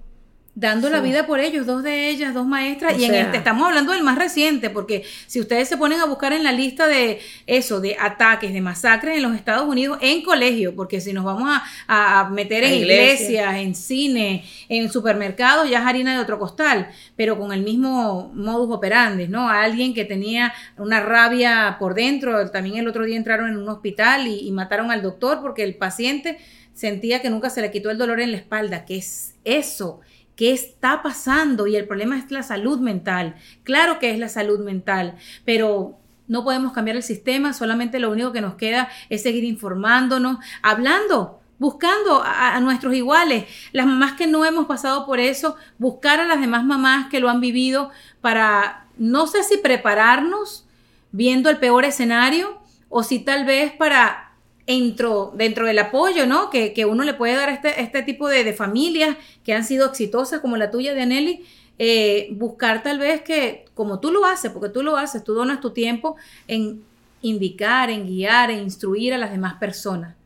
Dando 0.57 0.89
la 0.89 1.01
vida 1.01 1.27
por 1.27 1.39
ellos, 1.39 1.67
dos 1.67 1.83
de 1.83 2.09
ellas, 2.09 2.33
dos 2.33 2.47
maestras, 2.47 2.99
y 2.99 3.05
en 3.05 3.15
este 3.15 3.37
estamos 3.37 3.69
hablando 3.69 3.93
del 3.93 4.03
más 4.03 4.17
reciente, 4.17 4.71
porque 4.71 5.05
si 5.27 5.39
ustedes 5.39 5.69
se 5.69 5.77
ponen 5.77 6.01
a 6.01 6.07
buscar 6.07 6.33
en 6.33 6.43
la 6.43 6.51
lista 6.51 6.87
de 6.87 7.21
eso, 7.47 7.79
de 7.83 7.95
ataques, 8.01 8.55
de 8.55 8.63
masacres 8.63 9.19
en 9.19 9.23
los 9.23 9.35
Estados 9.35 9.69
Unidos, 9.69 9.99
en 10.01 10.23
colegio, 10.23 10.75
porque 10.75 11.03
si 11.03 11.13
nos 11.13 11.27
vamos 11.27 11.61
a, 11.87 12.31
meter 12.33 12.65
en 12.65 12.73
iglesias, 12.73 13.57
en 13.57 13.75
cine, 13.75 14.45
en 14.71 14.91
supermercados, 14.91 15.69
ya 15.69 15.81
es 15.81 15.87
harina 15.87 16.15
de 16.15 16.21
otro 16.21 16.39
costal, 16.39 16.89
pero 17.17 17.39
con 17.39 17.53
el 17.53 17.61
mismo 17.61 18.33
modus 18.35 18.75
operandi, 18.75 19.29
¿no? 19.29 19.51
A 19.51 19.63
alguien 19.63 19.93
que 19.93 20.07
tenía 20.07 20.55
una 20.79 21.01
rabia 21.01 21.77
por 21.79 21.95
dentro, 21.95 22.51
también 22.51 22.79
el 22.79 22.89
otro 22.89 23.05
día 23.05 23.19
entraron 23.19 23.51
en 23.51 23.59
un 23.59 23.69
hospital 23.69 24.27
y, 24.27 24.49
y 24.49 24.53
mataron 24.53 24.91
al 24.91 25.03
doctor 25.03 25.43
porque 25.43 25.65
el 25.65 25.75
paciente 25.75 26.39
sentía 26.73 27.21
que 27.21 27.29
nunca 27.29 27.51
se 27.51 27.61
le 27.61 27.71
quitó 27.71 27.91
el 27.91 27.99
dolor 27.99 28.21
en 28.21 28.33
la 28.33 28.39
espalda, 28.39 28.87
que 28.87 28.97
es 28.97 29.35
eso? 29.45 30.01
Qué 30.37 30.53
está 30.53 31.03
pasando 31.03 31.67
y 31.67 31.77
el 31.77 31.87
problema 31.87 32.19
es 32.19 32.31
la 32.31 32.43
salud 32.43 32.79
mental. 32.79 33.35
Claro 33.65 33.99
que 33.99 34.11
es 34.11 34.19
la 34.19 34.29
salud 34.29 34.61
mental, 34.61 35.17
pero 35.45 35.99
no 36.29 36.45
podemos 36.45 36.73
cambiar 36.73 36.97
el 36.97 37.03
sistema, 37.03 37.53
solamente 37.53 37.99
lo 37.99 38.11
único 38.11 38.33
que 38.33 38.41
nos 38.41 38.55
queda 38.55 38.89
es 39.09 39.23
seguir 39.23 39.45
informándonos, 39.45 40.39
hablando, 40.63 41.41
buscando 41.59 42.23
a, 42.25 42.59
nuestros 42.61 42.95
iguales, 42.95 43.47
las 43.73 43.87
mamás 43.87 44.13
que 44.13 44.27
no 44.27 44.45
hemos 44.45 44.67
pasado 44.67 45.07
por 45.07 45.21
eso, 45.21 45.57
buscar 45.79 46.21
a 46.21 46.27
las 46.27 46.41
demás 46.41 46.65
mamás 46.65 47.09
que 47.09 47.21
lo 47.21 47.31
han 47.31 47.41
vivido 47.41 47.91
para, 48.21 48.87
no 48.99 49.27
sé 49.27 49.43
si 49.43 49.57
prepararnos 49.57 50.67
viendo 51.13 51.49
el 51.49 51.59
peor 51.59 51.85
escenario 51.85 52.61
o 52.89 53.03
si 53.03 53.21
tal 53.21 53.47
vez 53.47 53.73
para 53.73 54.26
dentro, 54.67 55.33
dentro 55.37 55.67
del 55.67 55.79
apoyo, 55.79 56.27
¿no? 56.27 56.51
Que, 56.51 56.85
uno 56.87 57.05
le 57.05 57.15
puede 57.15 57.35
dar 57.35 57.49
a 57.49 57.53
este, 57.53 57.81
este 57.81 58.03
tipo 58.03 58.29
de, 58.29 58.53
familias 58.53 59.17
que 59.45 59.55
han 59.55 59.65
sido 59.65 59.87
exitosas 59.87 60.41
como 60.41 60.57
la 60.57 60.71
tuya 60.71 60.95
de 60.95 61.03
Aneli, 61.03 61.45
eh, 61.79 62.29
buscar 62.33 62.83
tal 62.83 62.99
vez 62.99 63.23
que, 63.23 63.67
como 63.75 64.01
tú 64.01 64.11
lo 64.11 64.25
haces, 64.25 64.51
porque 64.51 64.69
tú 64.69 64.83
lo 64.83 64.97
haces, 64.97 65.23
tú 65.23 65.35
donas 65.35 65.61
tu 65.61 65.71
tiempo 65.71 66.17
en 66.49 66.83
indicar, 67.23 67.91
en 67.91 68.07
guiar, 68.07 68.51
en 68.51 68.61
instruir 68.61 69.15
a 69.15 69.19
las 69.19 69.31
demás 69.31 69.55
personas. 69.55 70.17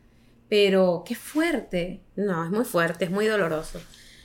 Pero 0.48 1.04
qué 1.06 1.14
fuerte. 1.14 2.00
No, 2.16 2.44
es 2.44 2.50
muy 2.50 2.64
fuerte, 2.64 3.04
es 3.04 3.10
muy 3.10 3.26
doloroso. 3.26 3.80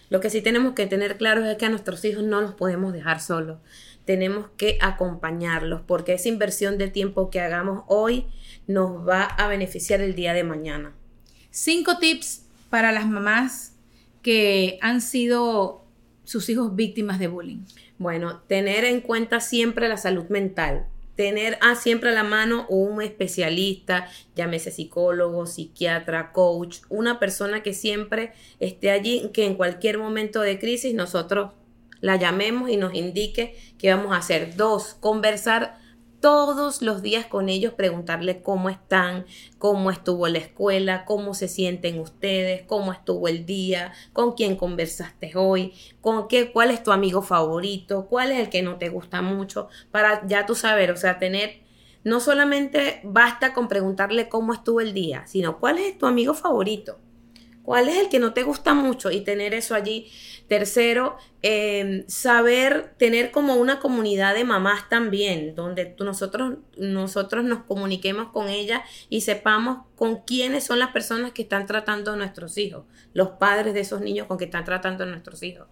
Lo 0.10 0.20
que 0.20 0.30
sí 0.30 0.42
tenemos 0.42 0.74
que 0.74 0.86
tener 0.86 1.18
claro 1.18 1.46
es 1.46 1.58
que 1.58 1.66
a 1.66 1.70
nuestros 1.70 2.04
hijos 2.06 2.24
no 2.24 2.42
los 2.42 2.54
podemos 2.54 2.94
dejar 2.94 3.20
solos. 3.20 3.60
Tenemos 4.06 4.48
que 4.58 4.78
acompañarlos 4.82 5.82
porque 5.86 6.14
esa 6.14 6.30
inversión 6.30 6.78
de 6.78 6.90
tiempo 6.90 7.30
que 7.32 7.42
hagamos 7.42 7.84
hoy 7.88 8.28
nos 8.68 9.08
va 9.08 9.24
a 9.24 9.48
beneficiar 9.48 10.02
el 10.02 10.16
día 10.16 10.34
de 10.34 10.44
mañana. 10.44 10.94
Cinco 11.52 11.98
tips 12.00 12.46
para 12.70 12.92
las 12.92 13.08
mamás 13.08 13.74
que 14.22 14.80
han 14.82 15.02
sido 15.02 15.86
sus 16.24 16.50
hijos 16.50 16.76
víctimas 16.76 17.20
de 17.20 17.28
bullying. 17.28 17.64
Bueno, 17.98 18.42
tener 18.48 18.84
en 18.84 19.02
cuenta 19.02 19.40
siempre 19.40 19.88
la 19.88 19.98
salud 19.98 20.26
mental. 20.30 20.88
Tener 21.16 21.58
a 21.62 21.76
siempre 21.76 22.10
a 22.10 22.14
la 22.14 22.24
mano 22.24 22.66
un 22.68 23.02
especialista, 23.02 24.10
llámese 24.36 24.72
psicólogo, 24.72 25.46
psiquiatra, 25.46 26.34
coach, 26.34 26.80
una 26.90 27.20
persona 27.20 27.64
que 27.64 27.74
siempre 27.74 28.34
esté 28.60 28.92
allí, 28.92 29.30
que 29.34 29.46
en 29.46 29.56
cualquier 29.56 29.98
momento 29.98 30.42
de 30.42 30.60
crisis 30.60 30.94
nosotros 30.94 31.54
la 32.02 32.18
llamemos 32.18 32.70
y 32.70 32.76
nos 32.76 32.94
indique 32.94 33.56
qué 33.78 33.94
vamos 33.94 34.12
a 34.12 34.18
hacer. 34.18 34.58
Dos, 34.58 34.96
conversar 35.00 35.78
todos 36.26 36.82
los 36.82 37.04
días 37.04 37.28
con 37.28 37.50
ellos, 37.50 37.74
preguntarle 37.74 38.42
cómo 38.42 38.72
están, 38.72 39.28
cómo 39.60 39.92
estuvo 39.92 40.28
la 40.28 40.40
escuela, 40.40 41.06
cómo 41.06 41.36
se 41.36 41.48
sienten 41.48 42.00
ustedes, 42.00 42.64
cómo 42.64 42.94
estuvo 42.94 43.28
el 43.28 43.46
día, 43.46 43.94
con 44.12 44.32
quién 44.32 44.56
conversaste 44.56 45.34
hoy, 45.36 45.76
con 46.02 46.28
qué, 46.28 46.52
cuál 46.52 46.72
es 46.72 46.82
tu 46.82 46.92
amigo 46.92 47.22
favorito, 47.22 48.08
cuál 48.08 48.32
es 48.32 48.40
el 48.40 48.50
que 48.50 48.64
no 48.64 48.80
te 48.80 48.90
gusta 48.90 49.22
mucho, 49.22 49.68
para 49.92 50.26
ya 50.26 50.48
tú 50.48 50.56
saber, 50.56 50.90
o 50.90 50.98
sea, 50.98 51.20
tener 51.20 51.62
no 52.04 52.20
solamente 52.20 53.02
basta 53.04 53.54
con 53.54 53.68
preguntarle 53.68 54.28
cómo 54.28 54.52
estuvo 54.52 54.82
el 54.82 54.96
día, 54.96 55.28
sino 55.28 55.60
cuál 55.60 55.78
es 55.78 55.96
tu 55.96 56.08
amigo 56.08 56.34
favorito, 56.34 56.98
cuál 57.66 57.90
es 57.90 57.98
el 57.98 58.10
que 58.10 58.20
no 58.20 58.34
te 58.34 58.44
gusta 58.44 58.74
mucho 58.74 59.12
y 59.12 59.22
tener 59.22 59.54
eso 59.54 59.76
allí 59.76 60.12
Tercero, 60.48 61.18
em, 61.42 62.08
saber 62.08 62.94
tener 62.98 63.32
como 63.32 63.56
una 63.56 63.80
comunidad 63.80 64.36
de 64.36 64.44
mamás 64.44 64.90
también, 64.90 65.56
donde 65.56 65.96
nosotros, 66.00 66.58
nosotros 66.78 67.44
nos 67.44 67.64
comuniquemos 67.64 68.32
con 68.32 68.48
ellas 68.50 68.82
y 69.10 69.22
sepamos 69.22 69.88
con 69.96 70.22
quiénes 70.22 70.64
son 70.64 70.78
las 70.78 70.92
personas 70.92 71.32
que 71.32 71.42
están 71.42 71.66
tratando 71.66 72.12
a 72.12 72.16
nuestros 72.16 72.60
hijos, 72.60 72.86
los 73.14 73.30
padres 73.30 73.74
de 73.74 73.80
esos 73.80 74.02
niños 74.02 74.28
con 74.28 74.38
que 74.38 74.46
están 74.46 74.66
tratando 74.66 75.04
a 75.04 75.08
nuestros 75.08 75.42
hijos. 75.42 75.66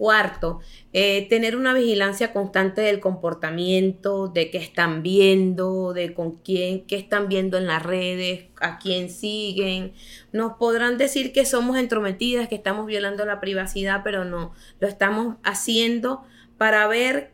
Cuarto, 0.00 0.60
eh, 0.94 1.26
tener 1.28 1.56
una 1.56 1.74
vigilancia 1.74 2.32
constante 2.32 2.80
del 2.80 3.00
comportamiento, 3.00 4.28
de 4.28 4.50
qué 4.50 4.56
están 4.56 5.02
viendo, 5.02 5.92
de 5.92 6.14
con 6.14 6.36
quién, 6.36 6.86
qué 6.86 6.96
están 6.96 7.28
viendo 7.28 7.58
en 7.58 7.66
las 7.66 7.82
redes, 7.82 8.46
a 8.62 8.78
quién 8.78 9.10
siguen. 9.10 9.92
Nos 10.32 10.54
podrán 10.54 10.96
decir 10.96 11.34
que 11.34 11.44
somos 11.44 11.76
entrometidas, 11.76 12.48
que 12.48 12.54
estamos 12.54 12.86
violando 12.86 13.26
la 13.26 13.40
privacidad, 13.40 14.00
pero 14.02 14.24
no, 14.24 14.54
lo 14.78 14.88
estamos 14.88 15.36
haciendo 15.44 16.22
para 16.56 16.88
ver 16.88 17.32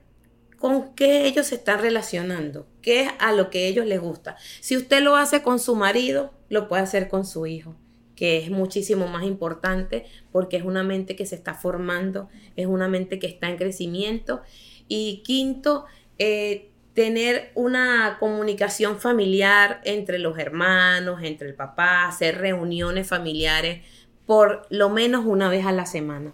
con 0.59 0.93
qué 0.97 1.29
ellos 1.29 1.47
se 1.47 1.55
están 1.55 1.81
relacionando, 1.81 2.67
qué 2.83 3.03
es 3.03 3.11
a 3.21 3.31
lo 3.31 3.49
que 3.49 3.69
ellos 3.69 3.87
les 3.87 4.01
gusta. 4.01 4.35
Si 4.59 4.77
usted 4.77 5.03
lo 5.03 5.15
hace 5.15 5.41
con 5.41 5.61
su 5.61 5.77
marido, 5.77 6.35
lo 6.49 6.67
puede 6.67 6.83
hacer 6.83 7.07
con 7.07 7.25
su 7.25 7.47
hijo 7.47 7.77
que 8.17 8.39
es 8.39 8.51
muchísimo 8.51 9.07
más 9.07 9.25
importante 9.25 10.07
porque 10.33 10.57
es 10.57 10.65
una 10.65 10.83
mente 10.83 11.15
que 11.15 11.27
se 11.27 11.37
está 11.37 11.55
formando, 11.55 12.29
es 12.57 12.67
una 12.67 12.89
mente 12.89 13.19
que 13.19 13.29
está 13.29 13.49
en 13.49 13.57
crecimiento. 13.57 14.43
Y 14.89 15.23
quinto, 15.25 15.85
eh, 16.19 16.71
tener 16.95 17.53
una 17.55 18.17
comunicación 18.19 18.99
familiar 18.99 19.81
entre 19.85 20.19
los 20.19 20.39
hermanos, 20.39 21.21
entre 21.23 21.49
el 21.49 21.55
papá, 21.55 22.09
hacer 22.09 22.39
reuniones 22.39 23.07
familiares 23.07 23.83
por 24.27 24.67
lo 24.71 24.91
menos 24.91 25.25
una 25.25 25.49
vez 25.49 25.65
a 25.65 25.73
la 25.73 25.87
semana. 25.87 26.33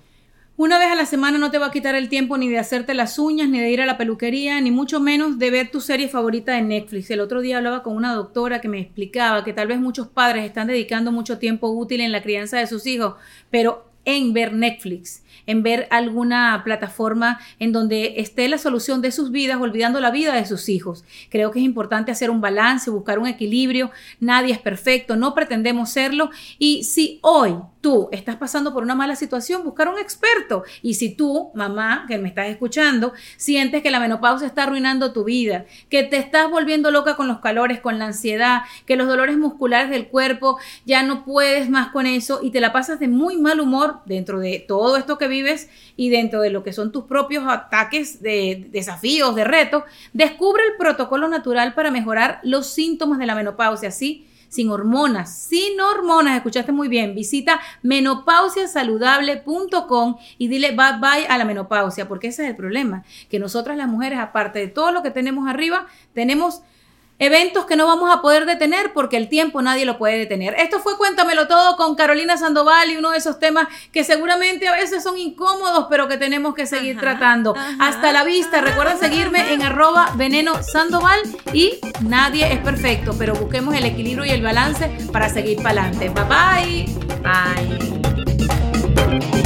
Una 0.63 0.79
vez 0.79 0.93
a 0.93 0.95
la 0.95 1.07
semana 1.07 1.39
no 1.39 1.51
te 1.51 1.59
va 1.59 1.67
a 1.67 1.71
quitar 1.73 1.97
el 1.97 2.09
tiempo 2.09 2.39
ni 2.39 2.49
de 2.49 2.61
hacerte 2.61 2.95
las 2.95 3.19
uñas, 3.19 3.49
ni 3.49 3.59
de 3.59 3.69
ir 3.69 3.81
a 3.81 3.85
la 3.85 3.99
peluquería, 3.99 4.61
ni 4.61 4.71
mucho 4.71 5.01
menos 5.01 5.37
de 5.41 5.51
ver 5.51 5.73
tu 5.73 5.81
serie 5.81 6.07
favorita 6.09 6.53
de 6.53 6.63
Netflix. 6.63 7.11
El 7.11 7.19
otro 7.19 7.41
día 7.41 7.57
hablaba 7.57 7.83
con 7.83 7.97
una 7.97 8.15
doctora 8.15 8.61
que 8.61 8.69
me 8.69 8.79
explicaba 8.79 9.43
que 9.43 9.53
tal 9.53 9.67
vez 9.67 9.81
muchos 9.81 10.07
padres 10.07 10.45
están 10.45 10.69
dedicando 10.69 11.11
mucho 11.11 11.39
tiempo 11.39 11.71
útil 11.71 12.01
en 12.01 12.13
la 12.13 12.23
crianza 12.23 12.59
de 12.59 12.69
sus 12.69 12.87
hijos, 12.87 13.15
pero 13.51 13.91
en 14.05 14.33
ver 14.33 14.53
Netflix, 14.53 15.25
en 15.49 15.65
ver 15.65 15.89
alguna 15.91 16.63
plataforma 16.65 17.41
en 17.59 17.73
donde 17.73 18.21
esté 18.21 18.49
la 18.49 18.59
solución 18.59 19.03
de 19.03 19.11
sus 19.11 19.33
vidas, 19.33 19.61
olvidando 19.61 19.99
la 19.99 20.13
vida 20.13 20.33
de 20.33 20.47
sus 20.47 20.69
hijos. 20.69 21.05
Creo 21.29 21.51
que 21.51 21.59
es 21.59 21.65
importante 21.65 22.13
hacer 22.13 22.31
un 22.31 22.41
balance, 22.41 22.89
buscar 22.89 23.19
un 23.19 23.27
equilibrio. 23.27 23.91
Nadie 24.21 24.53
es 24.53 24.61
perfecto, 24.61 25.17
no 25.17 25.35
pretendemos 25.35 25.91
serlo. 25.91 26.31
Y 26.61 26.85
si 26.85 27.19
hoy 27.23 27.57
tú 27.83 28.09
estás 28.13 28.37
pasando 28.37 28.73
por 28.73 28.85
una 28.85 28.95
mala 28.95 29.17
situación, 29.17 29.65
buscar 29.65 29.89
un 29.89 29.99
experto. 29.99 30.63
Y 30.81 30.95
si 30.95 31.15
tú, 31.15 31.51
mamá, 31.53 32.07
que 32.09 32.17
me 32.17 32.29
estás 32.29 32.47
escuchando, 32.47 33.13
sientes 33.37 33.83
que 33.83 33.91
la 33.91 34.01
menopausia 34.01 34.47
está 34.47 34.63
arruinando 34.63 35.13
tu 35.13 35.25
vida, 35.25 35.67
que 35.91 36.05
te 36.05 36.17
estás 36.17 36.49
volviendo 36.49 36.91
loca 36.91 37.17
con 37.17 37.29
los 37.29 37.41
calores, 37.41 37.81
con 37.81 37.99
la 37.99 38.07
ansiedad, 38.07 38.63
que 38.87 38.97
los 38.97 39.09
dolores 39.09 39.37
musculares 39.37 39.91
del 39.91 40.07
cuerpo 40.07 40.59
ya 40.87 41.03
no 41.03 41.25
puedes 41.25 41.69
más 41.69 41.89
con 41.89 42.07
eso 42.07 42.41
y 42.43 42.53
te 42.53 42.61
la 42.61 42.73
pasas 42.73 43.01
de 43.01 43.09
muy 43.09 43.37
mal 43.37 43.61
humor 43.61 43.99
dentro 44.07 44.39
de 44.39 44.65
todo 44.67 44.97
esto 44.97 45.19
que 45.19 45.27
vives 45.27 45.69
y 45.97 46.09
dentro 46.09 46.41
de 46.41 46.51
lo 46.51 46.63
que 46.63 46.73
son 46.73 46.93
tus 46.93 47.05
propios 47.05 47.45
ataques 47.49 48.23
de 48.23 48.69
desafíos, 48.71 49.35
de 49.35 49.45
retos, 49.45 49.83
descubre 50.13 50.63
el 50.71 50.77
protocolo 50.79 51.27
natural 51.27 51.75
para 51.75 51.91
mejorar 51.91 52.39
los 52.45 52.69
síntomas 52.69 53.19
de 53.19 53.27
la 53.27 53.35
menopausia, 53.35 53.91
¿sí? 53.91 54.29
Sin 54.53 54.71
hormonas, 54.71 55.35
sin 55.35 55.81
hormonas, 55.81 56.37
escuchaste 56.37 56.71
muy 56.73 56.89
bien, 56.89 57.15
visita 57.15 57.59
menopausiasaludable.com 57.81 60.17
y 60.37 60.49
dile 60.49 60.73
bye 60.73 60.99
bye 61.01 61.27
a 61.27 61.39
la 61.39 61.47
menopausia, 61.47 62.07
porque 62.07 62.27
ese 62.27 62.43
es 62.43 62.51
el 62.51 62.57
problema, 62.57 63.03
que 63.31 63.39
nosotras 63.39 63.79
las 63.79 63.89
mujeres, 63.89 64.19
aparte 64.19 64.59
de 64.59 64.69
todo 64.69 64.93
lo 64.93 65.03
que 65.03 65.11
tenemos 65.11 65.49
arriba, 65.49 65.87
tenemos 66.13 66.61
eventos 67.23 67.67
que 67.67 67.77
no 67.77 67.87
vamos 67.87 68.11
a 68.13 68.21
poder 68.21 68.47
detener 68.47 68.93
porque 68.93 69.17
el 69.17 69.29
tiempo 69.29 69.63
nadie 69.63 69.85
lo 69.85 69.97
puede 69.97 70.19
detener. 70.19 70.57
Esto 70.59 70.81
fue 70.81 70.97
Cuéntamelo 70.97 71.47
Todo 71.47 71.77
con 71.77 71.95
Carolina 71.95 72.37
Sandoval 72.37 72.91
y 72.91 72.97
uno 72.97 73.13
de 73.13 73.19
esos 73.19 73.39
temas 73.39 73.69
que 73.93 74.03
seguramente 74.03 74.67
a 74.67 74.73
veces 74.73 75.05
son 75.05 75.17
incómodos, 75.17 75.87
pero 75.89 76.09
que 76.09 76.17
tenemos 76.17 76.55
que 76.55 76.67
seguir 76.67 76.99
tratando. 76.99 77.55
Hasta 77.79 78.13
la 78.13 78.25
vista. 78.25 78.61
Recuerda 78.61 78.97
seguirme 78.97 79.53
en 79.53 79.63
arroba 79.63 80.11
veneno 80.17 80.63
Sandoval 80.65 81.21
y 81.53 81.79
nadie 82.01 82.53
es 82.53 82.59
perfecto, 82.59 83.15
pero 83.17 83.35
busquemos 83.35 83.75
el 83.77 83.85
equilibrio 83.85 84.25
y 84.25 84.31
el 84.31 84.43
balance 84.43 84.91
para 85.13 85.29
seguir 85.29 85.63
para 85.63 85.85
adelante. 85.85 86.09
Bye 86.09 86.25
bye. 86.25 86.87
Bye. 89.23 89.42